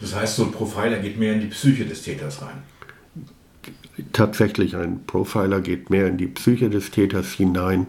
[0.00, 2.62] Das heißt, so ein Profiler geht mehr in die Psyche des Täters rein.
[4.12, 7.86] Tatsächlich, ein Profiler geht mehr in die Psyche des Täters hinein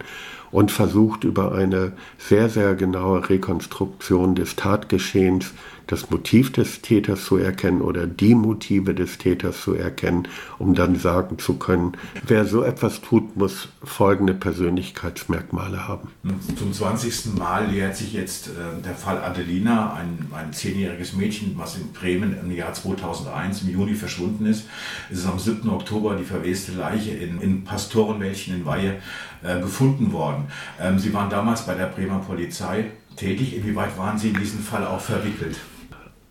[0.50, 5.52] und versucht über eine sehr, sehr genaue Rekonstruktion des Tatgeschehens
[5.86, 10.96] das Motiv des Täters zu erkennen oder die Motive des Täters zu erkennen, um dann
[10.96, 11.92] sagen zu können,
[12.26, 16.08] wer so etwas tut, muss folgende Persönlichkeitsmerkmale haben.
[16.56, 17.36] Zum 20.
[17.38, 22.36] Mal lehrt sich jetzt äh, der Fall Adelina, ein, ein zehnjähriges Mädchen, was in Bremen
[22.40, 24.66] im Jahr 2001 im Juni verschwunden ist.
[25.10, 25.68] Es ist am 7.
[25.68, 28.96] Oktober die verweste Leiche in, in Pastorenwäldchen in Weihe
[29.42, 30.46] äh, gefunden worden.
[30.80, 33.56] Ähm, Sie waren damals bei der Bremer Polizei tätig.
[33.56, 35.56] Inwieweit waren Sie in diesen Fall auch verwickelt?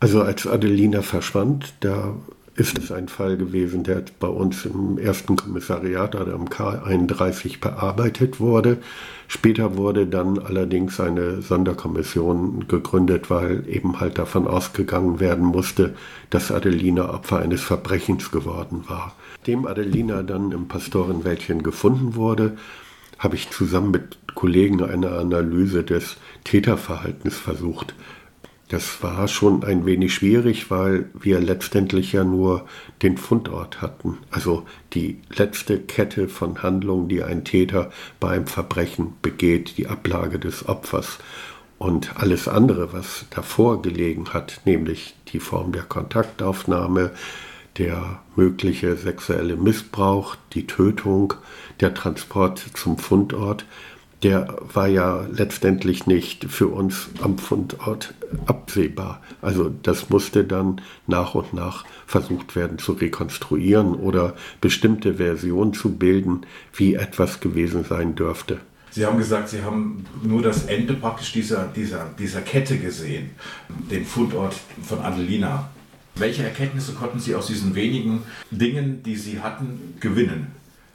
[0.05, 2.13] Also als Adelina verschwand, da
[2.55, 8.39] ist es ein Fall gewesen, der bei uns im ersten Kommissariat oder am K31 bearbeitet
[8.39, 8.77] wurde.
[9.27, 15.95] Später wurde dann allerdings eine Sonderkommission gegründet, weil eben halt davon ausgegangen werden musste,
[16.29, 19.15] dass Adelina Opfer eines Verbrechens geworden war.
[19.47, 22.57] Dem Adelina dann im Pastorenwäldchen gefunden wurde,
[23.17, 27.95] habe ich zusammen mit Kollegen eine Analyse des Täterverhaltens versucht.
[28.67, 32.65] Das war schon ein wenig schwierig, weil wir letztendlich ja nur
[33.03, 34.17] den Fundort hatten.
[34.31, 40.39] Also die letzte Kette von Handlungen, die ein Täter bei einem Verbrechen begeht, die Ablage
[40.39, 41.19] des Opfers.
[41.77, 47.11] Und alles andere, was davor gelegen hat, nämlich die Form der Kontaktaufnahme,
[47.77, 51.33] der mögliche sexuelle Missbrauch, die Tötung,
[51.81, 53.65] der Transport zum Fundort,
[54.25, 58.15] der war ja letztendlich nicht für uns am Fundort
[58.47, 59.21] absehbar.
[59.39, 65.91] Also das musste dann nach und nach versucht werden zu rekonstruieren oder bestimmte Versionen zu
[65.91, 66.41] bilden,
[66.73, 68.57] wie etwas gewesen sein dürfte.
[68.89, 73.29] Sie haben gesagt, Sie haben nur das Ende praktisch dieser, dieser, dieser Kette gesehen,
[73.91, 75.69] den Fundort von Adelina.
[76.15, 80.47] Welche Erkenntnisse konnten Sie aus diesen wenigen Dingen, die Sie hatten, gewinnen?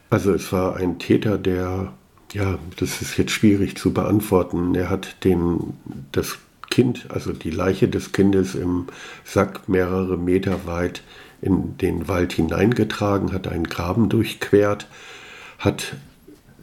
[0.09, 1.93] Also es war ein Täter, der
[2.33, 4.75] Ja, das ist jetzt schwierig zu beantworten.
[4.75, 5.75] Er hat den,
[6.13, 6.39] das
[6.71, 8.87] Kind, also die Leiche des Kindes im
[9.25, 11.03] Sack mehrere Meter weit
[11.43, 14.87] in den Wald hineingetragen, hat einen Graben durchquert,
[15.59, 15.97] hat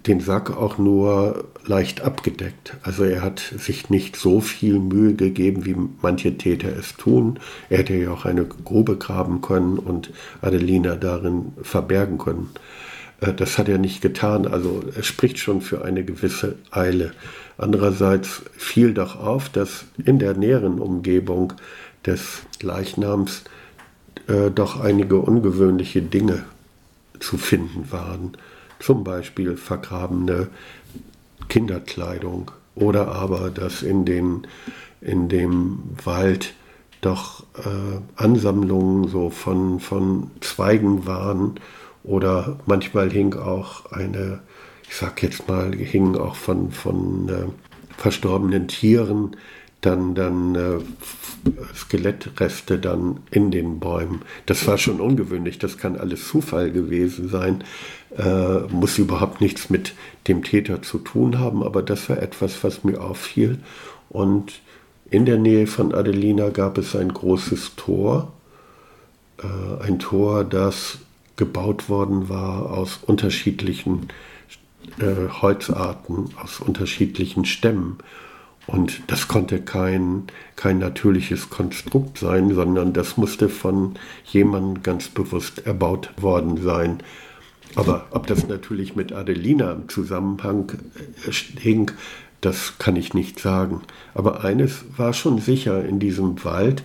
[0.07, 2.77] den Sack auch nur leicht abgedeckt.
[2.81, 7.39] Also er hat sich nicht so viel Mühe gegeben, wie manche Täter es tun.
[7.69, 12.51] Er hätte ja auch eine Grube graben können und Adelina darin verbergen können.
[13.21, 14.47] Äh, das hat er nicht getan.
[14.47, 17.11] Also es spricht schon für eine gewisse Eile.
[17.57, 21.53] Andererseits fiel doch auf, dass in der näheren Umgebung
[22.05, 23.43] des Leichnams
[24.27, 26.45] äh, doch einige ungewöhnliche Dinge
[27.19, 28.33] zu finden waren.
[28.79, 30.49] Zum Beispiel vergrabene
[31.49, 34.45] Kinderkleidung oder aber, dass in, den,
[35.01, 36.53] in dem Wald
[37.01, 41.59] doch äh, Ansammlungen so von, von Zweigen waren
[42.07, 44.39] oder manchmal hing auch eine,
[44.89, 47.45] ich sag jetzt mal, hingen auch von, von äh,
[47.97, 49.35] verstorbenen Tieren
[49.81, 50.79] dann, dann äh,
[51.75, 54.21] Skelettreste dann in den Bäumen.
[54.45, 57.63] Das war schon ungewöhnlich, das kann alles Zufall gewesen sein,
[58.17, 59.93] äh, muss überhaupt nichts mit
[60.27, 63.59] dem Täter zu tun haben, aber das war etwas, was mir auffiel.
[64.09, 64.61] Und
[65.09, 68.33] in der Nähe von Adelina gab es ein großes Tor,
[69.41, 70.99] äh, ein Tor, das
[71.37, 74.09] gebaut worden war aus unterschiedlichen
[74.99, 77.99] äh, Holzarten, aus unterschiedlichen Stämmen.
[78.65, 80.23] Und das konnte kein,
[80.57, 83.95] kein natürliches Konstrukt sein, sondern das musste von
[84.25, 87.01] jemandem ganz bewusst erbaut worden sein.
[87.75, 90.73] Aber ob das natürlich mit Adelina im Zusammenhang
[91.25, 91.91] äh, hing,
[92.41, 93.81] das kann ich nicht sagen.
[94.13, 96.83] Aber eines war schon sicher, in diesem Wald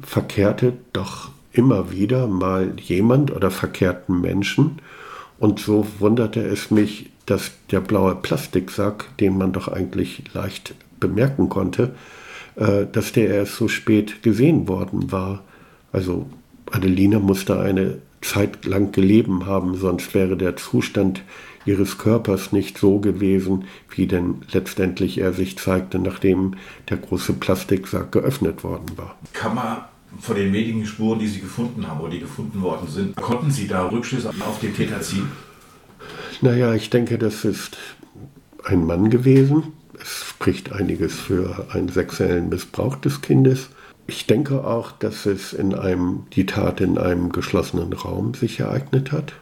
[0.00, 4.78] verkehrte doch immer wieder mal jemand oder verkehrten Menschen.
[5.38, 11.48] Und so wunderte es mich, dass der blaue Plastiksack, den man doch eigentlich leicht bemerken
[11.48, 11.94] konnte,
[12.56, 15.42] äh, dass der erst so spät gesehen worden war.
[15.92, 16.26] Also
[16.70, 21.22] Adelina musste eine Zeit lang gelebt haben, sonst wäre der Zustand
[21.64, 26.54] ihres Körpers nicht so gewesen, wie denn letztendlich er sich zeigte, nachdem
[26.88, 29.16] der große Plastiksack geöffnet worden war.
[29.32, 29.78] Kann man
[30.20, 33.66] von den wenigen Spuren, die Sie gefunden haben oder die gefunden worden sind, konnten Sie
[33.66, 35.28] da Rückschlüsse auf den Täter ziehen?
[36.40, 37.76] Naja, ich denke, das ist
[38.64, 39.72] ein Mann gewesen.
[40.00, 43.68] Es spricht einiges für einen sexuellen Missbrauch des Kindes.
[44.06, 49.12] Ich denke auch, dass es in einem, die Tat in einem geschlossenen Raum sich ereignet
[49.12, 49.34] hat.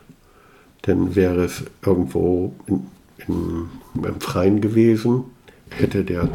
[0.87, 2.87] Denn wäre es irgendwo in,
[3.27, 3.69] in,
[4.03, 5.25] im Freien gewesen,
[5.71, 6.29] hätte der,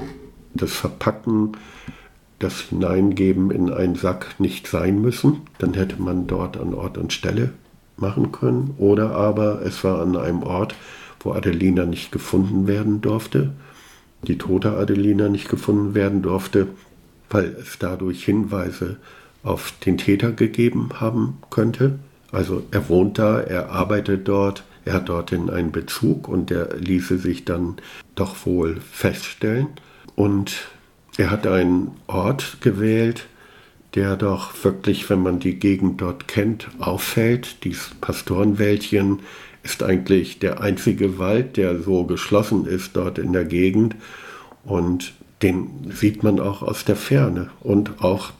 [0.54, 1.54] das Verpacken,
[2.40, 5.42] das Hineingeben in einen Sack nicht sein müssen.
[5.58, 7.52] Dann hätte man dort an Ort und Stelle
[7.98, 8.74] machen können.
[8.78, 10.76] Oder aber es war an einem Ort,
[11.22, 13.52] wo Adelina nicht gefunden werden durfte,
[14.24, 16.68] die tote Adelina nicht gefunden werden durfte
[17.30, 18.98] weil es dadurch Hinweise
[19.44, 22.00] auf den Täter gegeben haben könnte.
[22.32, 27.18] Also er wohnt da, er arbeitet dort, er hat dorthin einen Bezug und der ließe
[27.18, 27.76] sich dann
[28.16, 29.68] doch wohl feststellen.
[30.16, 30.68] Und
[31.18, 33.28] er hat einen Ort gewählt,
[33.96, 37.64] der doch wirklich, wenn man die Gegend dort kennt, auffällt.
[37.64, 39.20] Dieses Pastorenwäldchen
[39.64, 43.96] ist eigentlich der einzige Wald, der so geschlossen ist dort in der Gegend.
[44.66, 48.34] Und den sieht man auch aus der Ferne und auch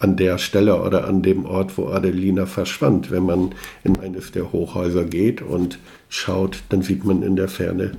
[0.00, 3.10] an der Stelle oder an dem Ort, wo Adelina verschwand.
[3.10, 3.54] Wenn man
[3.84, 5.78] in eines der Hochhäuser geht und
[6.08, 7.92] schaut, dann sieht man in der Ferne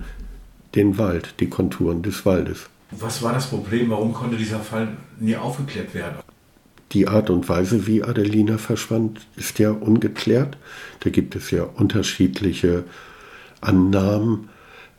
[0.76, 2.70] den Wald, die Konturen des Waldes.
[3.00, 3.90] Was war das Problem?
[3.90, 6.18] Warum konnte dieser Fall nie aufgeklärt werden?
[6.92, 10.58] Die Art und Weise, wie Adelina verschwand, ist ja ungeklärt.
[11.02, 12.84] Da gibt es ja unterschiedliche
[13.60, 14.50] Annahmen,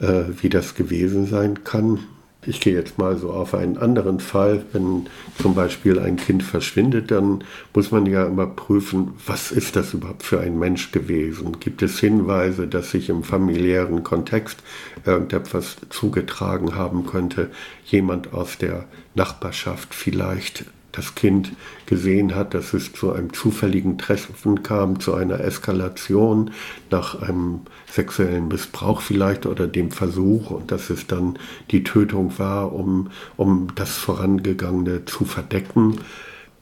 [0.00, 2.00] äh, wie das gewesen sein kann.
[2.46, 4.64] Ich gehe jetzt mal so auf einen anderen Fall.
[4.72, 5.06] Wenn
[5.40, 7.42] zum Beispiel ein Kind verschwindet, dann
[7.74, 11.58] muss man ja immer prüfen, was ist das überhaupt für ein Mensch gewesen?
[11.58, 14.62] Gibt es Hinweise, dass sich im familiären Kontext
[15.04, 17.50] irgendetwas zugetragen haben könnte?
[17.84, 20.64] Jemand aus der Nachbarschaft vielleicht
[20.96, 21.52] das Kind
[21.84, 26.50] gesehen hat, dass es zu einem zufälligen Treffen kam, zu einer Eskalation
[26.90, 31.38] nach einem sexuellen Missbrauch vielleicht oder dem Versuch und dass es dann
[31.70, 35.98] die Tötung war, um, um das Vorangegangene zu verdecken.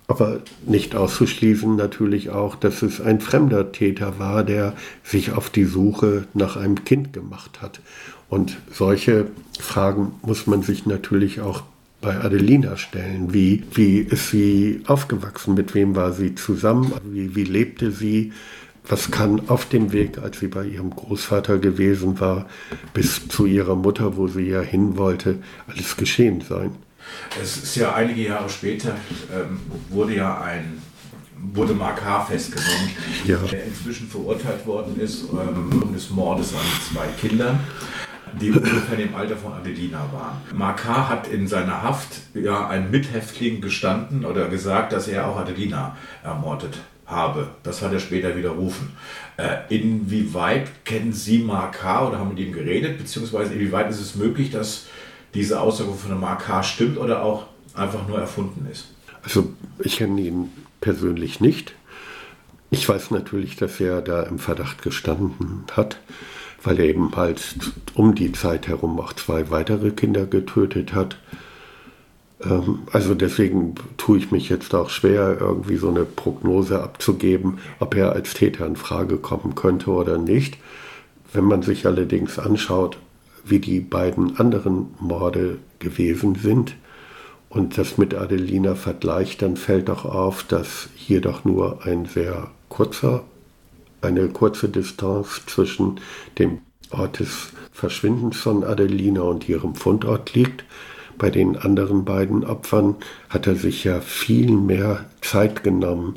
[0.06, 5.64] Aber nicht auszuschließen natürlich auch, dass es ein fremder Täter war, der sich auf die
[5.64, 7.80] Suche nach einem Kind gemacht hat.
[8.28, 11.62] Und solche Fragen muss man sich natürlich auch
[12.04, 13.32] bei Adelina stellen.
[13.32, 15.54] Wie, wie ist sie aufgewachsen?
[15.54, 16.92] Mit wem war sie zusammen?
[17.04, 18.32] Wie, wie lebte sie?
[18.86, 22.46] was kann auf dem Weg, als sie bei ihrem Großvater gewesen war,
[22.92, 26.76] bis zu ihrer Mutter, wo sie ja hin wollte, alles geschehen sein?
[27.40, 28.94] Es ist ja einige Jahre später,
[29.32, 30.82] ähm, wurde ja ein
[31.52, 32.24] wurde Mark H.
[32.24, 32.90] festgenommen,
[33.26, 33.36] ja.
[33.36, 37.60] der inzwischen verurteilt worden ist ähm, des Mordes an zwei Kindern
[38.40, 40.76] die ungefähr im Alter von Adelina waren.
[40.84, 41.08] H.
[41.08, 46.78] hat in seiner Haft ja einen Mithäftling gestanden oder gesagt, dass er auch Adelina ermordet
[47.06, 47.48] habe.
[47.62, 48.92] Das hat er später widerrufen.
[49.36, 52.08] Äh, inwieweit kennen Sie H.
[52.08, 54.86] oder haben mit ihm geredet, beziehungsweise inwieweit ist es möglich, dass
[55.34, 56.62] diese Aussage von H.
[56.62, 58.92] stimmt oder auch einfach nur erfunden ist?
[59.22, 61.74] Also ich kenne ihn persönlich nicht.
[62.70, 65.98] Ich weiß natürlich, dass er da im Verdacht gestanden hat,
[66.64, 67.56] weil er eben halt
[67.94, 71.18] um die Zeit herum auch zwei weitere Kinder getötet hat.
[72.42, 77.94] Ähm, also deswegen tue ich mich jetzt auch schwer, irgendwie so eine Prognose abzugeben, ob
[77.94, 80.58] er als Täter in Frage kommen könnte oder nicht.
[81.32, 82.98] Wenn man sich allerdings anschaut,
[83.44, 86.76] wie die beiden anderen Morde gewesen sind
[87.48, 92.50] und das mit Adelina vergleicht, dann fällt doch auf, dass hier doch nur ein sehr
[92.68, 93.24] kurzer,
[94.04, 96.00] eine kurze Distanz zwischen
[96.38, 96.58] dem
[96.90, 100.64] Ort des Verschwindens von Adelina und ihrem Fundort liegt.
[101.18, 102.96] Bei den anderen beiden Opfern
[103.28, 106.16] hat er sich ja viel mehr Zeit genommen.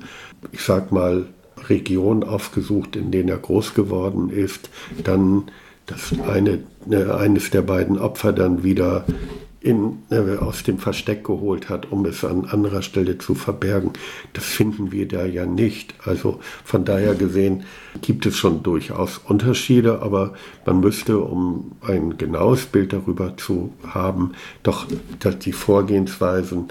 [0.51, 1.27] Ich sag mal,
[1.69, 4.69] Regionen aufgesucht, in denen er groß geworden ist,
[5.03, 5.43] dann
[5.85, 6.59] das eine,
[6.89, 9.05] äh, eines der beiden Opfer dann wieder
[9.59, 13.91] in, äh, aus dem Versteck geholt hat, um es an anderer Stelle zu verbergen.
[14.33, 15.95] Das finden wir da ja nicht.
[16.05, 17.63] Also von daher gesehen
[18.01, 20.33] gibt es schon durchaus Unterschiede, aber
[20.65, 24.33] man müsste, um ein genaues Bild darüber zu haben,
[24.63, 24.85] doch
[25.19, 26.67] dass die Vorgehensweisen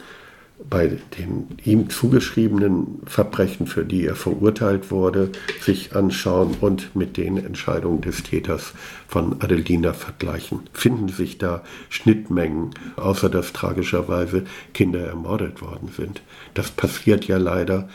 [0.69, 7.37] bei den ihm zugeschriebenen Verbrechen, für die er verurteilt wurde, sich anschauen und mit den
[7.37, 8.73] Entscheidungen des Täters
[9.07, 10.61] von Adelina vergleichen.
[10.73, 14.45] Finden sich da Schnittmengen, außer dass tragischerweise
[14.75, 16.23] Kinder ermordet worden sind.
[16.55, 17.89] Das passiert ja leider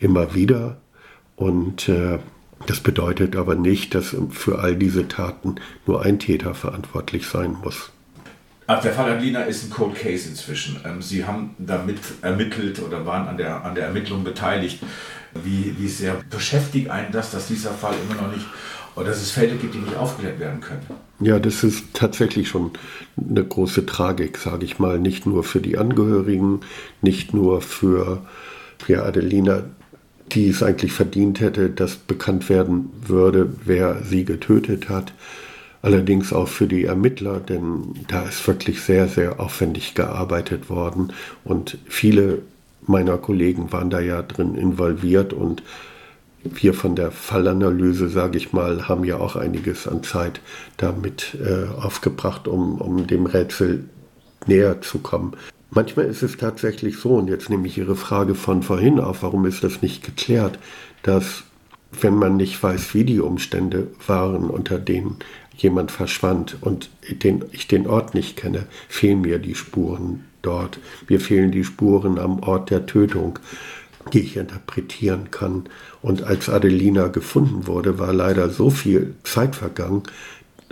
[0.00, 0.76] immer wieder
[1.36, 2.18] und äh,
[2.66, 5.56] das bedeutet aber nicht, dass für all diese Taten
[5.86, 7.92] nur ein Täter verantwortlich sein muss.
[8.68, 10.78] Also der Fall Adelina ist ein Cold Case inzwischen.
[10.84, 14.80] Ähm, Sie haben damit ermittelt oder waren an der, an der Ermittlung beteiligt.
[15.42, 18.46] Wie, wie sehr beschäftigt einen das, dass dieser Fall immer noch nicht,
[18.94, 20.82] oder dass es Fälle gibt, die nicht aufgeklärt werden können?
[21.18, 22.72] Ja, das ist tatsächlich schon
[23.16, 24.98] eine große Tragik, sage ich mal.
[24.98, 26.60] Nicht nur für die Angehörigen,
[27.00, 28.26] nicht nur für,
[28.78, 29.62] für Adelina,
[30.32, 35.14] die es eigentlich verdient hätte, dass bekannt werden würde, wer sie getötet hat
[35.82, 41.12] allerdings auch für die Ermittler, denn da ist wirklich sehr, sehr aufwendig gearbeitet worden
[41.44, 42.42] und viele
[42.86, 45.62] meiner Kollegen waren da ja drin involviert und
[46.44, 50.40] wir von der Fallanalyse, sage ich mal, haben ja auch einiges an Zeit
[50.76, 53.84] damit äh, aufgebracht, um, um dem Rätsel
[54.46, 55.36] näher zu kommen.
[55.70, 59.44] Manchmal ist es tatsächlich so, und jetzt nehme ich Ihre Frage von vorhin auf, warum
[59.44, 60.58] ist das nicht geklärt,
[61.02, 61.42] dass
[62.00, 65.16] wenn man nicht weiß, wie die Umstände waren, unter denen
[65.58, 70.78] jemand verschwand und den, ich den Ort nicht kenne, fehlen mir die Spuren dort.
[71.08, 73.38] Mir fehlen die Spuren am Ort der Tötung,
[74.12, 75.64] die ich interpretieren kann.
[76.00, 80.04] Und als Adelina gefunden wurde, war leider so viel Zeit vergangen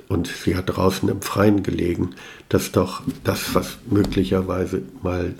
[0.08, 2.14] und sie hat draußen im Freien gelegen,
[2.48, 5.34] dass doch das, was möglicherweise mal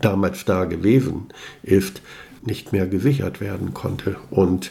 [0.00, 1.28] damals da gewesen
[1.62, 2.02] ist,
[2.44, 4.16] nicht mehr gesichert werden konnte.
[4.30, 4.70] Und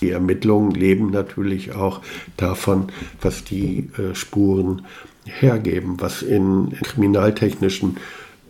[0.00, 2.00] die Ermittlungen leben natürlich auch
[2.36, 2.88] davon,
[3.20, 4.82] was die äh, Spuren
[5.24, 7.96] hergeben, was in kriminaltechnischen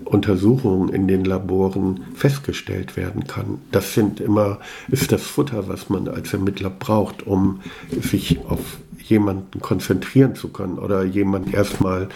[0.05, 3.61] Untersuchungen in den Laboren festgestellt werden kann.
[3.71, 9.61] Das sind immer, ist das Futter, was man als Ermittler braucht, um sich auf jemanden
[9.61, 12.09] konzentrieren zu können oder jemand erstmal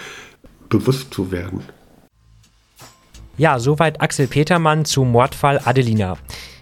[0.69, 1.61] bewusst zu werden.
[3.37, 6.19] Ja, soweit Axel Petermann zum Mordfall Adelina.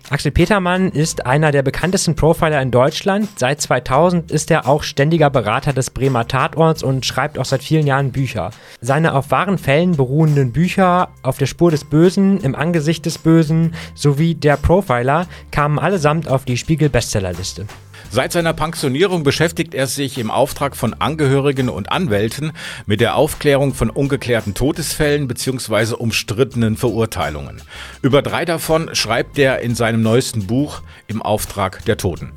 [0.08, 3.28] Axel Petermann ist einer der bekanntesten Profiler in Deutschland.
[3.36, 7.88] Seit 2000 ist er auch ständiger Berater des Bremer Tatorts und schreibt auch seit vielen
[7.88, 8.50] Jahren Bücher.
[8.80, 13.74] Seine auf wahren Fällen beruhenden Bücher Auf der Spur des Bösen, Im Angesicht des Bösen
[13.96, 17.66] sowie Der Profiler kamen allesamt auf die Spiegel-Bestsellerliste.
[18.10, 22.52] Seit seiner Pensionierung beschäftigt er sich im Auftrag von Angehörigen und Anwälten
[22.86, 25.94] mit der Aufklärung von ungeklärten Todesfällen bzw.
[25.94, 27.60] umstrittenen Verurteilungen.
[28.02, 32.32] Über drei davon schreibt er in seinem neuesten Buch Im Auftrag der Toten.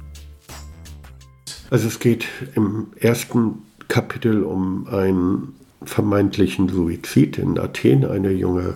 [1.70, 5.54] Also es geht im ersten Kapitel um einen
[5.84, 8.76] vermeintlichen Suizid in Athen, eine junge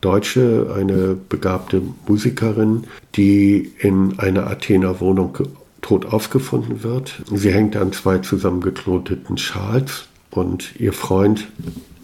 [0.00, 2.84] Deutsche, eine begabte Musikerin,
[3.16, 5.36] die in einer Athener Wohnung
[5.80, 7.22] tot aufgefunden wird.
[7.32, 11.48] Sie hängt an zwei zusammengekloteten Schals und ihr Freund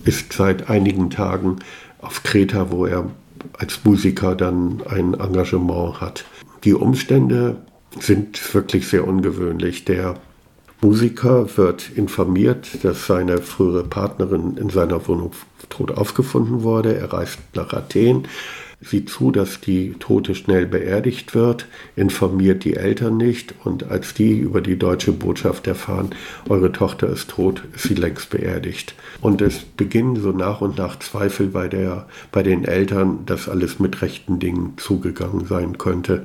[0.05, 1.59] ist seit einigen Tagen
[2.01, 3.11] auf Kreta, wo er
[3.59, 6.25] als Musiker dann ein Engagement hat.
[6.65, 7.57] Die Umstände
[8.01, 9.85] sind wirklich sehr ungewöhnlich.
[9.85, 10.17] Der
[10.81, 15.33] Musiker wird informiert, dass seine frühere Partnerin in seiner Wohnung
[15.71, 16.97] tot aufgefunden wurde.
[16.97, 18.29] Er reist nach Athen,
[18.81, 21.67] sieht zu, dass die Tote schnell beerdigt wird,
[21.97, 26.11] informiert die Eltern nicht und als die über die deutsche Botschaft erfahren,
[26.49, 28.95] eure Tochter ist tot, ist sie längst beerdigt.
[29.21, 33.79] Und es beginnen so nach und nach Zweifel bei, der, bei den Eltern, dass alles
[33.79, 36.25] mit rechten Dingen zugegangen sein könnte.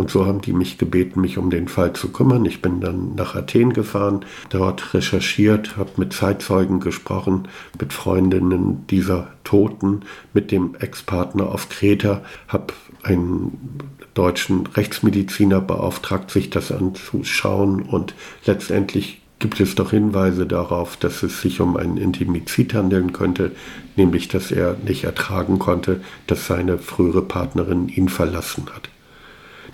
[0.00, 2.46] Und so haben die mich gebeten, mich um den Fall zu kümmern.
[2.46, 7.48] Ich bin dann nach Athen gefahren, dort recherchiert, habe mit Zeitzeugen gesprochen,
[7.78, 10.00] mit Freundinnen dieser Toten,
[10.32, 12.72] mit dem Ex-Partner auf Kreta, habe
[13.02, 13.78] einen
[14.14, 18.14] deutschen Rechtsmediziner beauftragt, sich das anzuschauen und
[18.46, 23.52] letztendlich gibt es doch Hinweise darauf, dass es sich um einen Intimizid handeln könnte,
[23.96, 28.88] nämlich dass er nicht ertragen konnte, dass seine frühere Partnerin ihn verlassen hat.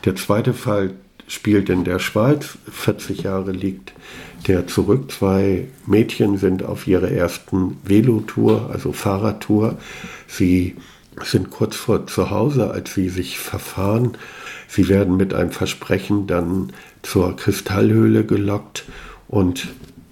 [0.06, 0.94] Der zweite Fall
[1.26, 2.58] spielt in der Schweiz.
[2.70, 3.92] 40 Jahre liegt
[4.46, 5.10] der zurück.
[5.10, 9.78] Zwei Mädchen sind auf ihrer ersten Velotour, also Fahrradtour.
[10.28, 10.76] Sie
[11.24, 14.16] sind kurz vor zu Hause, als sie sich verfahren.
[14.68, 18.84] Sie werden mit einem Versprechen dann zur Kristallhöhle gelockt
[19.26, 19.66] und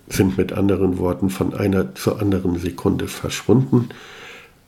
[0.08, 3.90] sind mit anderen Worten von einer zur anderen Sekunde verschwunden.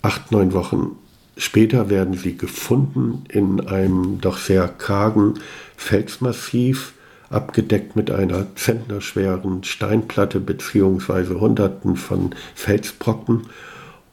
[0.02, 0.96] Acht, neun Wochen
[1.36, 5.34] Später werden sie gefunden in einem doch sehr kargen
[5.76, 6.94] Felsmassiv,
[7.28, 13.42] abgedeckt mit einer zentnerschweren Steinplatte beziehungsweise Hunderten von Felsbrocken.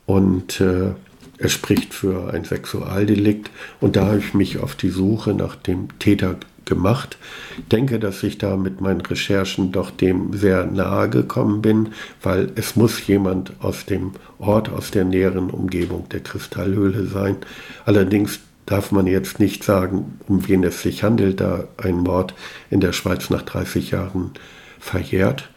[0.06, 0.92] Und äh,
[1.38, 3.50] er spricht für ein Sexualdelikt.
[3.80, 6.36] Und da habe ich mich auf die Suche nach dem Täter
[6.66, 7.18] gemacht.
[7.58, 11.90] Ich denke, dass ich da mit meinen Recherchen doch dem sehr nahe gekommen bin,
[12.22, 17.38] weil es muss jemand aus dem Ort, aus der näheren Umgebung der Kristallhöhle sein.
[17.86, 22.34] Allerdings darf man jetzt nicht sagen, um wen es sich handelt, da ein Mord
[22.70, 24.32] in der Schweiz nach 30 Jahren
[24.80, 25.50] verjährt.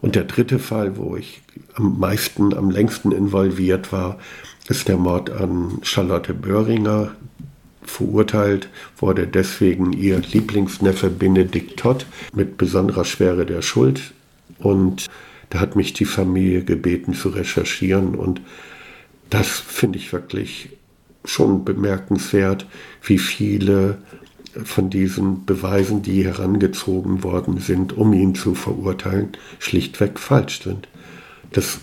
[0.00, 1.42] Und der dritte Fall, wo ich
[1.74, 4.18] am meisten, am längsten involviert war,
[4.68, 7.12] ist der Mord an Charlotte Böhringer,
[7.84, 14.12] Verurteilt wurde deswegen ihr Lieblingsneffe Benedikt Todd mit besonderer Schwere der Schuld.
[14.58, 15.06] Und
[15.50, 18.14] da hat mich die Familie gebeten zu recherchieren.
[18.14, 18.40] Und
[19.30, 20.70] das finde ich wirklich
[21.24, 22.66] schon bemerkenswert,
[23.02, 23.98] wie viele
[24.64, 30.88] von diesen Beweisen, die herangezogen worden sind, um ihn zu verurteilen, schlichtweg falsch sind.
[31.52, 31.80] Das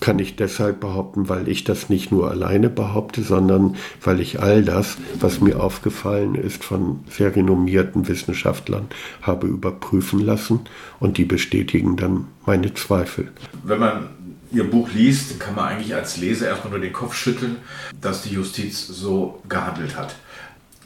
[0.00, 4.64] kann ich deshalb behaupten, weil ich das nicht nur alleine behaupte, sondern weil ich all
[4.64, 8.88] das, was mir aufgefallen ist, von sehr renommierten Wissenschaftlern
[9.22, 10.60] habe überprüfen lassen
[11.00, 13.30] und die bestätigen dann meine Zweifel.
[13.64, 14.08] Wenn man
[14.50, 17.58] Ihr Buch liest, kann man eigentlich als Leser erstmal nur den Kopf schütteln,
[18.00, 20.14] dass die Justiz so gehandelt hat.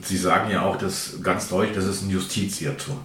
[0.02, 2.96] Sie sagen ja auch dass ganz deutlich, das ist ein Justizirrtum.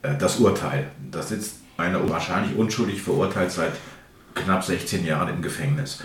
[0.00, 3.72] Äh, das Urteil, da sitzt einer wahrscheinlich unschuldig verurteilt seit
[4.44, 6.02] knapp 16 Jahren im Gefängnis.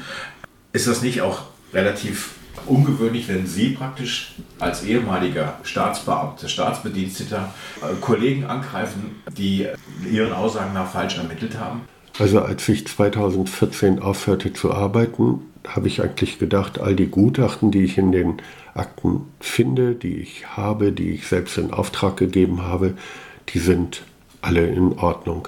[0.72, 2.32] Ist das nicht auch relativ
[2.66, 9.68] ungewöhnlich, wenn Sie praktisch als ehemaliger Staatsbeamter, Staatsbediensteter äh, Kollegen angreifen, die
[10.10, 11.82] Ihren Aussagen nach falsch ermittelt haben?
[12.20, 17.84] Also als ich 2014 aufhörte zu arbeiten, habe ich eigentlich gedacht, all die Gutachten, die
[17.84, 18.42] ich in den
[18.76, 22.94] Akten finde, die ich habe, die ich selbst in Auftrag gegeben habe,
[23.50, 24.04] die sind
[24.42, 25.48] alle in Ordnung.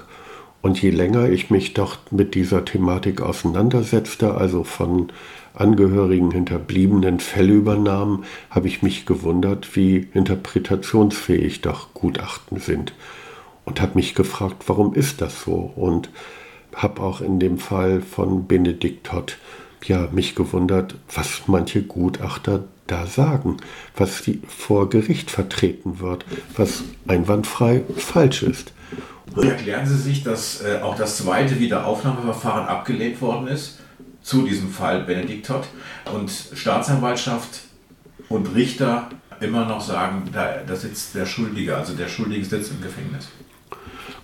[0.66, 5.12] Und je länger ich mich doch mit dieser Thematik auseinandersetzte, also von
[5.54, 12.94] Angehörigen hinterbliebenen Fellübernahmen, habe ich mich gewundert, wie interpretationsfähig doch Gutachten sind.
[13.64, 15.72] Und habe mich gefragt, warum ist das so?
[15.76, 16.10] Und
[16.74, 19.38] habe auch in dem Fall von Benedikt Todd
[19.84, 23.58] ja, mich gewundert, was manche Gutachter da sagen,
[23.96, 26.24] was die vor Gericht vertreten wird,
[26.56, 28.72] was einwandfrei falsch ist.
[29.34, 33.80] Wie erklären Sie sich, dass äh, auch das zweite Wiederaufnahmeverfahren abgelehnt worden ist
[34.22, 35.66] zu diesem Fall Benedikt Todd
[36.14, 37.60] und Staatsanwaltschaft
[38.28, 39.10] und Richter
[39.40, 43.28] immer noch sagen, da, da sitzt der Schuldige, also der Schuldige sitzt im Gefängnis?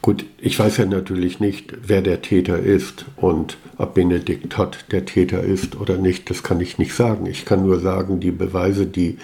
[0.01, 5.05] Gut, ich weiß ja natürlich nicht, wer der Täter ist und ob Benedikt Todd der
[5.05, 7.27] Täter ist oder nicht, das kann ich nicht sagen.
[7.27, 9.19] Ich kann nur sagen, die Beweise, die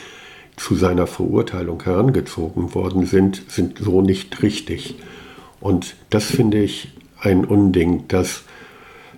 [0.57, 4.97] zu seiner Verurteilung herangezogen worden sind, sind so nicht richtig.
[5.61, 6.89] Und das finde ich
[7.21, 8.05] ein Unding.
[8.09, 8.45] Das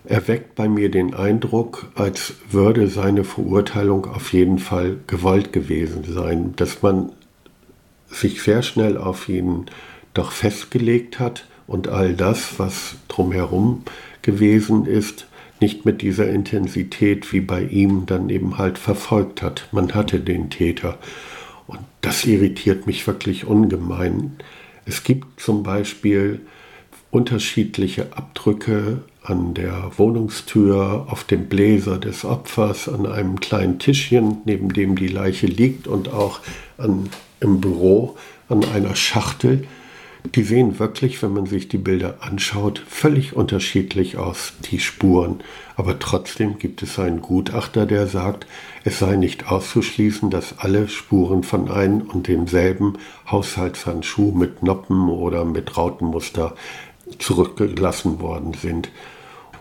[0.05, 6.55] erweckt bei mir den Eindruck, als würde seine Verurteilung auf jeden Fall gewollt gewesen sein,
[6.57, 7.13] dass man
[8.09, 9.67] sich sehr schnell auf ihn
[10.15, 13.85] doch festgelegt hat und all das, was drumherum
[14.23, 15.27] gewesen ist,
[15.61, 19.69] nicht mit dieser Intensität wie bei ihm dann eben halt verfolgt hat.
[19.73, 20.99] Man hatte den Täter.
[21.67, 24.37] Und das irritiert mich wirklich ungemein.
[24.91, 26.41] Es gibt zum Beispiel
[27.13, 34.73] unterschiedliche Abdrücke an der Wohnungstür, auf dem Bläser des Opfers, an einem kleinen Tischchen, neben
[34.73, 36.41] dem die Leiche liegt und auch
[36.77, 38.17] an, im Büro
[38.49, 39.69] an einer Schachtel.
[40.35, 45.41] Die sehen wirklich, wenn man sich die Bilder anschaut, völlig unterschiedlich aus, die Spuren.
[45.77, 48.47] Aber trotzdem gibt es einen Gutachter, der sagt,
[48.85, 52.99] es sei nicht auszuschließen, dass alle Spuren von einem und demselben
[53.31, 56.55] Haushaltshandschuh mit Noppen oder mit Rautenmuster
[57.19, 58.91] zurückgelassen worden sind.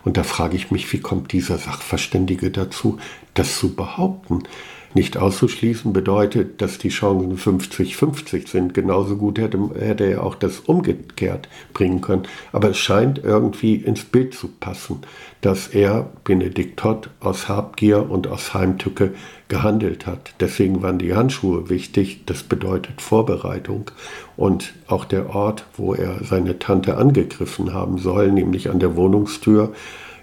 [0.04, 2.98] Und da frage ich mich, wie kommt dieser Sachverständige dazu,
[3.34, 4.44] das zu behaupten?
[4.92, 8.74] Nicht auszuschließen bedeutet, dass die Chancen 50-50 sind.
[8.74, 12.24] Genauso gut hätte, hätte er auch das umgekehrt bringen können.
[12.52, 15.02] Aber es scheint irgendwie ins Bild zu passen,
[15.42, 19.14] dass er, Benedikt Todd, aus Habgier und aus Heimtücke
[19.46, 20.34] gehandelt hat.
[20.40, 22.24] Deswegen waren die Handschuhe wichtig.
[22.26, 23.92] Das bedeutet Vorbereitung.
[24.36, 29.72] Und auch der Ort, wo er seine Tante angegriffen haben soll, nämlich an der Wohnungstür,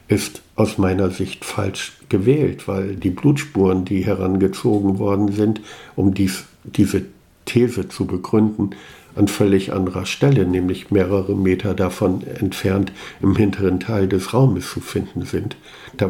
[0.10, 5.62] ist aus meiner Sicht falsch gewählt, weil die Blutspuren, die herangezogen worden sind,
[5.96, 7.06] um dies, diese
[7.46, 8.72] These zu begründen,
[9.16, 12.92] an völlig anderer Stelle, nämlich mehrere Meter davon entfernt
[13.22, 15.56] im hinteren Teil des Raumes zu finden sind.
[15.96, 16.10] Da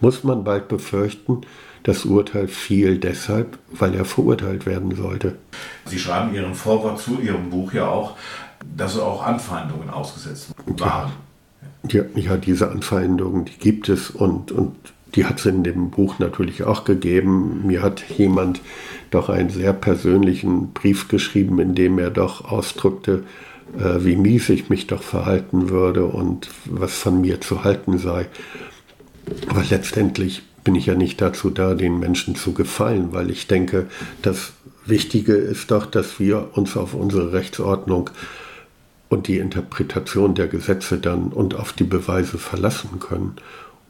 [0.00, 1.42] muss man bald befürchten,
[1.82, 5.36] das Urteil fiel deshalb, weil er verurteilt werden sollte.
[5.84, 8.16] Sie schreiben Ihren Vorwort zu Ihrem Buch ja auch,
[8.76, 11.08] dass auch Anfeindungen ausgesetzt waren.
[11.08, 11.12] Ja.
[11.90, 14.74] Ja, ja, diese Anfeindungen, die gibt es und, und
[15.14, 17.66] die hat es in dem Buch natürlich auch gegeben.
[17.66, 18.60] Mir hat jemand
[19.10, 23.24] doch einen sehr persönlichen Brief geschrieben, in dem er doch ausdrückte,
[23.78, 28.26] äh, wie mies ich mich doch verhalten würde und was von mir zu halten sei.
[29.48, 33.86] Aber letztendlich bin ich ja nicht dazu da, den Menschen zu gefallen, weil ich denke,
[34.22, 34.52] das
[34.86, 38.10] Wichtige ist doch, dass wir uns auf unsere Rechtsordnung
[39.12, 43.36] und die Interpretation der Gesetze dann und auf die Beweise verlassen können.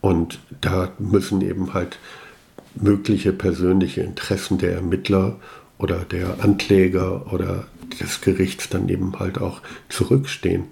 [0.00, 2.00] Und da müssen eben halt
[2.74, 5.36] mögliche persönliche Interessen der Ermittler
[5.78, 7.66] oder der Ankläger oder
[8.00, 10.64] des Gerichts dann eben halt auch zurückstehen.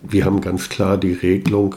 [0.00, 1.74] Wir haben ganz klar die Regelung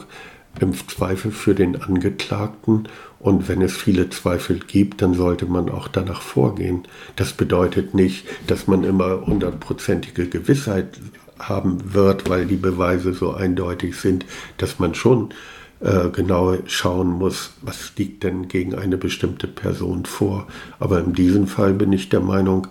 [0.60, 2.88] im Zweifel für den Angeklagten
[3.18, 6.84] und wenn es viele Zweifel gibt, dann sollte man auch danach vorgehen.
[7.16, 11.00] Das bedeutet nicht, dass man immer hundertprozentige Gewissheit
[11.48, 14.24] haben wird, weil die Beweise so eindeutig sind,
[14.58, 15.32] dass man schon
[15.80, 20.46] äh, genau schauen muss, was liegt denn gegen eine bestimmte Person vor.
[20.78, 22.66] Aber in diesem Fall bin ich der Meinung,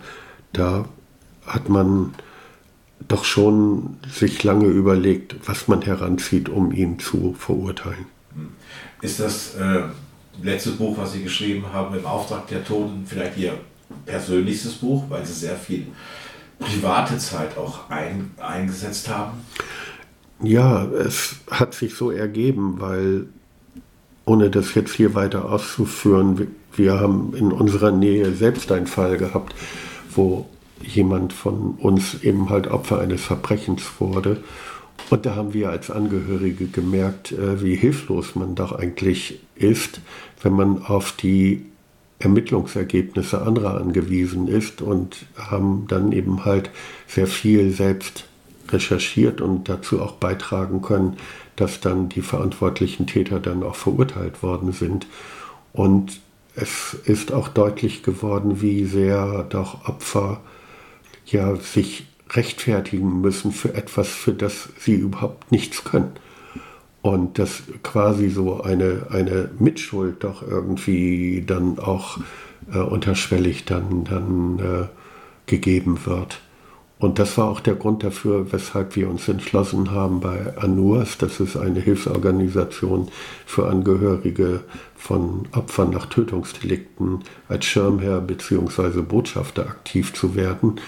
[0.52, 0.84] da
[1.46, 2.14] hat man
[3.08, 8.06] doch schon sich lange überlegt, was man heranzieht, um ihn zu verurteilen.
[9.02, 9.82] Ist das äh,
[10.42, 13.54] letzte Buch, was Sie geschrieben haben, im Auftrag der Toten, vielleicht Ihr
[14.06, 15.86] persönlichstes Buch, weil Sie sehr viel
[16.60, 19.38] private Zeit auch ein, eingesetzt haben?
[20.42, 23.26] Ja, es hat sich so ergeben, weil
[24.24, 29.54] ohne das jetzt hier weiter auszuführen, wir haben in unserer Nähe selbst einen Fall gehabt,
[30.14, 30.46] wo
[30.82, 34.42] jemand von uns eben halt Opfer eines Verbrechens wurde.
[35.10, 40.00] Und da haben wir als Angehörige gemerkt, äh, wie hilflos man doch eigentlich ist,
[40.42, 41.66] wenn man auf die
[42.20, 46.70] Ermittlungsergebnisse anderer angewiesen ist und haben dann eben halt
[47.08, 48.26] sehr viel selbst
[48.68, 51.16] recherchiert und dazu auch beitragen können,
[51.56, 55.06] dass dann die verantwortlichen Täter dann auch verurteilt worden sind.
[55.72, 56.20] Und
[56.54, 60.40] es ist auch deutlich geworden, wie sehr doch Opfer
[61.26, 66.12] ja sich rechtfertigen müssen für etwas, für das sie überhaupt nichts können.
[67.02, 72.18] Und dass quasi so eine, eine Mitschuld doch irgendwie dann auch
[72.72, 74.86] äh, unterschwellig dann, dann äh,
[75.46, 76.40] gegeben wird.
[77.00, 81.40] Und das war auch der Grund dafür, weshalb wir uns entschlossen haben bei ANUAS, das
[81.40, 83.08] ist eine Hilfsorganisation
[83.46, 84.60] für Angehörige
[84.96, 89.00] von Opfern nach Tötungsdelikten, als Schirmherr bzw.
[89.00, 90.78] Botschafter aktiv zu werden.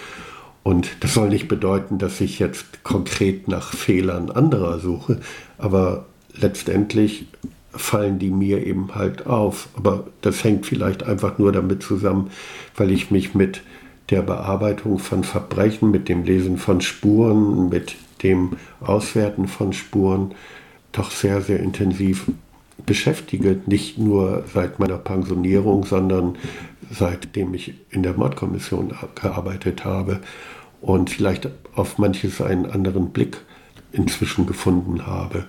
[0.62, 5.20] Und das soll nicht bedeuten, dass ich jetzt konkret nach Fehlern anderer suche,
[5.58, 7.26] aber letztendlich
[7.72, 9.68] fallen die mir eben halt auf.
[9.76, 12.30] Aber das hängt vielleicht einfach nur damit zusammen,
[12.76, 13.62] weil ich mich mit
[14.10, 20.32] der Bearbeitung von Verbrechen, mit dem Lesen von Spuren, mit dem Auswerten von Spuren
[20.92, 22.26] doch sehr, sehr intensiv
[22.86, 23.60] beschäftige.
[23.66, 26.36] Nicht nur seit meiner Pensionierung, sondern
[26.90, 30.20] seitdem ich in der Mordkommission gearbeitet habe.
[30.80, 33.38] und vielleicht auf manches einen anderen Blick
[33.92, 35.46] inzwischen gefunden habe.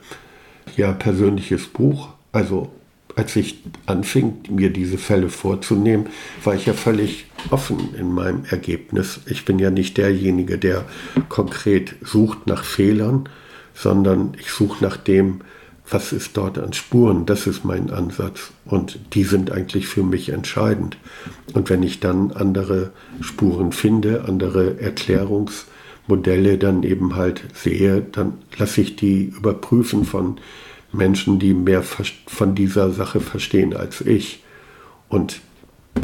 [0.78, 2.72] Ja, persönliches Buch, also
[3.16, 6.08] als ich anfing, mir diese Fälle vorzunehmen,
[6.44, 9.22] war ich ja völlig offen in meinem Ergebnis.
[9.26, 10.86] Ich bin ja nicht derjenige, der
[11.30, 13.30] konkret sucht nach Fehlern,
[13.74, 15.42] sondern ich suche nach dem,
[15.90, 17.26] was ist dort an Spuren.
[17.26, 18.52] Das ist mein Ansatz.
[18.66, 20.98] Und die sind eigentlich für mich entscheidend.
[21.54, 28.82] Und wenn ich dann andere Spuren finde, andere Erklärungsmodelle dann eben halt sehe, dann lasse
[28.82, 30.40] ich die überprüfen von
[30.92, 34.44] Menschen, die mehr von dieser Sache verstehen als ich.
[35.10, 35.42] Und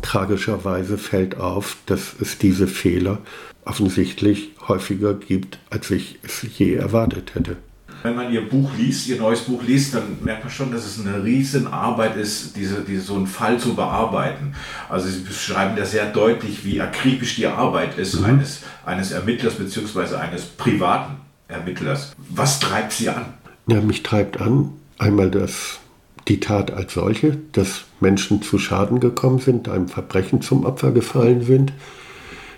[0.02, 3.20] tragischerweise fällt auf, dass es diese Fehler
[3.66, 7.58] offensichtlich häufiger gibt, als ich es je erwartet hätte.
[8.04, 11.00] Wenn man Ihr Buch liest, Ihr neues Buch liest, dann merkt man schon, dass es
[11.00, 14.54] eine riesen Arbeit ist, diese, diese, so einen Fall zu bearbeiten.
[14.90, 18.26] Also Sie beschreiben das sehr deutlich, wie akribisch die Arbeit ist mhm.
[18.26, 20.16] eines, eines Ermittlers bzw.
[20.16, 22.14] eines privaten Ermittlers.
[22.30, 23.26] Was treibt Sie an?
[23.68, 25.80] Ja, mich treibt an einmal das,
[26.28, 31.44] die Tat als solche, dass Menschen zu Schaden gekommen sind, einem Verbrechen zum Opfer gefallen
[31.44, 31.74] sind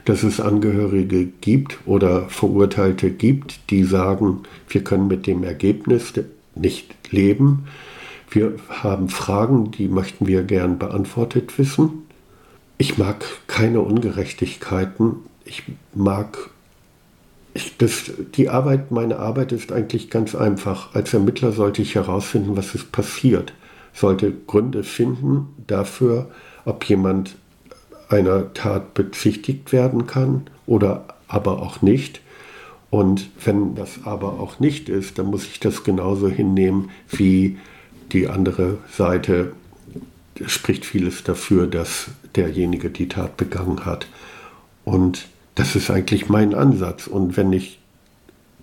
[0.05, 6.13] dass es Angehörige gibt oder Verurteilte gibt, die sagen, wir können mit dem Ergebnis
[6.55, 7.67] nicht leben.
[8.29, 12.03] Wir haben Fragen, die möchten wir gern beantwortet wissen.
[12.77, 15.17] Ich mag keine Ungerechtigkeiten.
[15.45, 16.49] Ich mag
[17.53, 20.95] ich, das, die Arbeit, meine Arbeit ist eigentlich ganz einfach.
[20.95, 23.53] Als Ermittler sollte ich herausfinden, was ist passiert.
[23.93, 26.31] Sollte Gründe finden dafür,
[26.63, 27.35] ob jemand
[28.11, 32.21] einer Tat bezichtigt werden kann oder aber auch nicht.
[32.89, 37.57] Und wenn das aber auch nicht ist, dann muss ich das genauso hinnehmen wie
[38.11, 39.53] die andere Seite.
[40.35, 44.07] Es spricht vieles dafür, dass derjenige die Tat begangen hat.
[44.83, 47.07] Und das ist eigentlich mein Ansatz.
[47.07, 47.79] Und wenn ich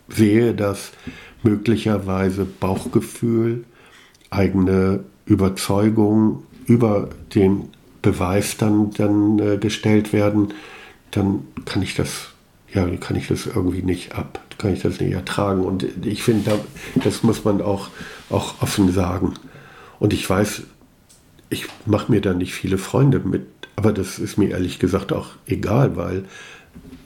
[0.09, 0.93] sehe, dass
[1.43, 3.65] möglicherweise Bauchgefühl,
[4.31, 7.69] eigene Überzeugung über den
[8.03, 10.55] Beweis dann, dann äh, gestellt werden,
[11.11, 12.29] dann kann ich das,
[12.73, 15.65] ja, kann ich das irgendwie nicht ab, kann ich das nicht ertragen.
[15.65, 16.59] Und ich finde, da,
[17.03, 17.89] das muss man auch,
[18.31, 19.35] auch offen sagen.
[19.99, 20.63] Und ich weiß,
[21.51, 23.47] ich mache mir da nicht viele Freunde mit,
[23.77, 26.25] aber das ist mir ehrlich gesagt auch egal, weil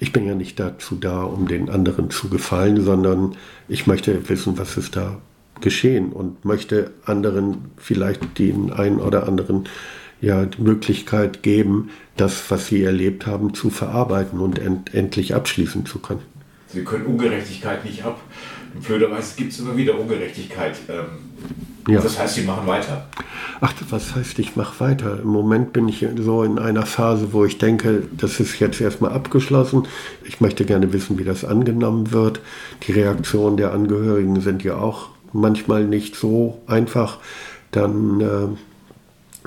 [0.00, 3.36] ich bin ja nicht dazu da, um den anderen zu gefallen, sondern
[3.68, 5.18] ich möchte wissen, was ist da
[5.60, 9.68] geschehen und möchte anderen vielleicht den einen oder anderen
[10.22, 15.84] ja die Möglichkeit geben, das, was sie erlebt haben, zu verarbeiten und end endlich abschließen
[15.84, 16.22] zu können.
[16.68, 18.18] Sie können Ungerechtigkeit nicht ab.
[18.86, 20.76] Blöderweise gibt es immer wieder Ungerechtigkeit.
[20.88, 22.00] Ähm, ja.
[22.00, 23.08] Das heißt, Sie machen weiter.
[23.60, 25.20] Ach, was heißt, ich mache weiter?
[25.20, 29.12] Im Moment bin ich so in einer Phase, wo ich denke, das ist jetzt erstmal
[29.12, 29.86] abgeschlossen.
[30.24, 32.40] Ich möchte gerne wissen, wie das angenommen wird.
[32.86, 37.18] Die Reaktionen der Angehörigen sind ja auch manchmal nicht so einfach.
[37.72, 38.48] Dann äh,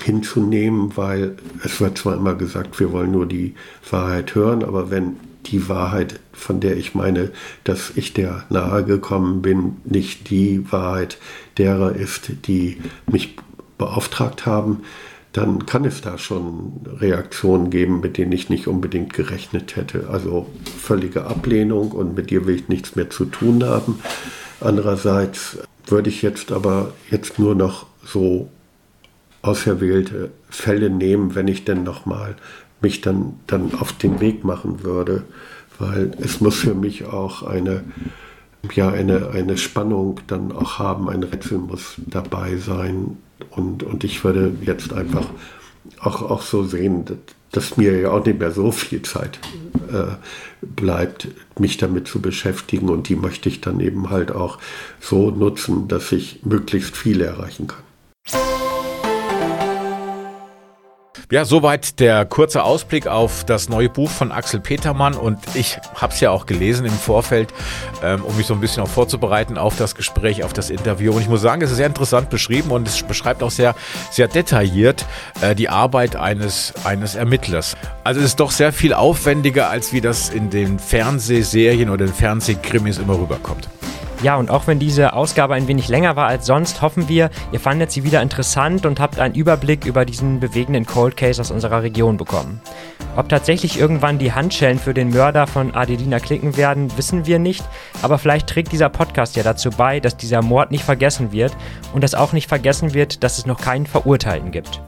[0.02, 3.56] hinzunehmen, weil es wird zwar immer gesagt, wir wollen nur die
[3.90, 5.18] Wahrheit hören, aber wenn
[5.48, 7.32] die Wahrheit, von der ich meine,
[7.64, 11.18] dass ich der nahe gekommen bin, nicht die Wahrheit
[11.58, 12.78] derer ist, die
[13.10, 13.36] mich
[13.78, 14.82] beauftragt haben,
[15.34, 20.08] dann kann es da schon Reaktionen geben, mit denen ich nicht unbedingt gerechnet hätte.
[20.10, 24.00] Also völlige Ablehnung und mit dir will ich nichts mehr zu tun haben.
[24.62, 28.50] Andererseits würde ich jetzt aber jetzt nur noch so
[29.46, 32.36] auserwählte Fälle nehmen, wenn ich denn nochmal
[32.82, 35.24] mich dann, dann auf den Weg machen würde,
[35.80, 37.84] weil es muss für mich auch eine,
[38.74, 43.18] ja, eine, eine Spannung dann auch haben, ein Rätsel muss dabei sein.
[43.50, 45.28] Und, und ich würde jetzt einfach
[46.00, 47.18] auch, auch so sehen, dass,
[47.52, 49.40] dass mir ja auch nicht mehr so viel Zeit
[49.92, 50.16] äh,
[50.62, 51.28] bleibt,
[51.60, 52.90] mich damit zu beschäftigen.
[52.90, 54.60] Und die möchte ich dann eben halt auch
[55.00, 58.55] so nutzen, dass ich möglichst viel erreichen kann.
[61.32, 66.14] Ja, soweit der kurze Ausblick auf das neue Buch von Axel Petermann und ich habe
[66.14, 67.52] es ja auch gelesen im Vorfeld,
[68.04, 71.14] ähm, um mich so ein bisschen auch vorzubereiten auf das Gespräch, auf das Interview.
[71.14, 73.74] Und ich muss sagen, es ist sehr interessant beschrieben und es beschreibt auch sehr,
[74.12, 75.06] sehr detailliert
[75.42, 77.76] äh, die Arbeit eines, eines Ermittlers.
[78.04, 82.14] Also es ist doch sehr viel aufwendiger, als wie das in den Fernsehserien oder den
[82.14, 83.68] Fernsehkrimis immer rüberkommt.
[84.26, 87.60] Ja, und auch wenn diese Ausgabe ein wenig länger war als sonst, hoffen wir, ihr
[87.60, 91.84] fandet sie wieder interessant und habt einen Überblick über diesen bewegenden Cold Case aus unserer
[91.84, 92.60] Region bekommen.
[93.16, 97.64] Ob tatsächlich irgendwann die Handschellen für den Mörder von Adelina klicken werden, wissen wir nicht,
[98.02, 101.56] aber vielleicht trägt dieser Podcast ja dazu bei, dass dieser Mord nicht vergessen wird
[101.94, 104.82] und dass auch nicht vergessen wird, dass es noch keinen Verurteilten gibt.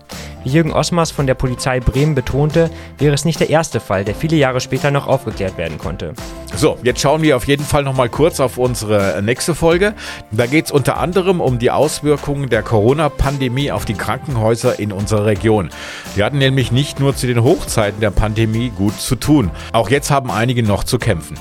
[0.48, 2.70] Wie Jürgen Osmers von der Polizei Bremen betonte,
[3.00, 6.14] wäre es nicht der erste Fall, der viele Jahre später noch aufgeklärt werden konnte.
[6.56, 9.94] So, jetzt schauen wir auf jeden Fall noch mal kurz auf unsere nächste Folge.
[10.32, 15.26] Da geht es unter anderem um die Auswirkungen der Corona-Pandemie auf die Krankenhäuser in unserer
[15.26, 15.70] Region.
[16.16, 19.52] Wir hatten nämlich nicht nur zu den Hochzeiten der Pandemie gut zu tun.
[19.74, 21.38] Auch jetzt haben einige noch zu kämpfen.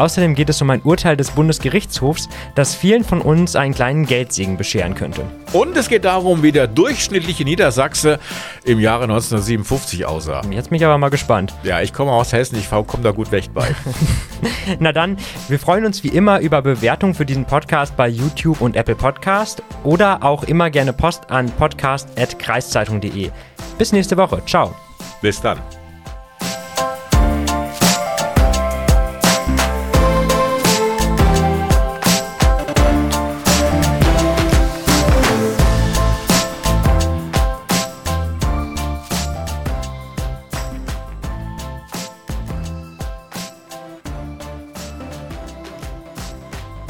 [0.00, 4.56] Außerdem geht es um ein Urteil des Bundesgerichtshofs, das vielen von uns einen kleinen Geldsegen
[4.56, 5.20] bescheren könnte.
[5.52, 8.18] Und es geht darum, wie der durchschnittliche Niedersachse
[8.64, 10.40] im Jahre 1957 aussah.
[10.50, 11.52] Jetzt bin ich aber mal gespannt.
[11.64, 13.74] Ja, ich komme aus Hessen, ich komme da gut weg bei.
[14.78, 18.76] Na dann, wir freuen uns wie immer über Bewertungen für diesen Podcast bei YouTube und
[18.76, 23.30] Apple Podcast oder auch immer gerne Post an podcast.kreiszeitung.de.
[23.76, 24.42] Bis nächste Woche.
[24.46, 24.74] Ciao.
[25.20, 25.58] Bis dann.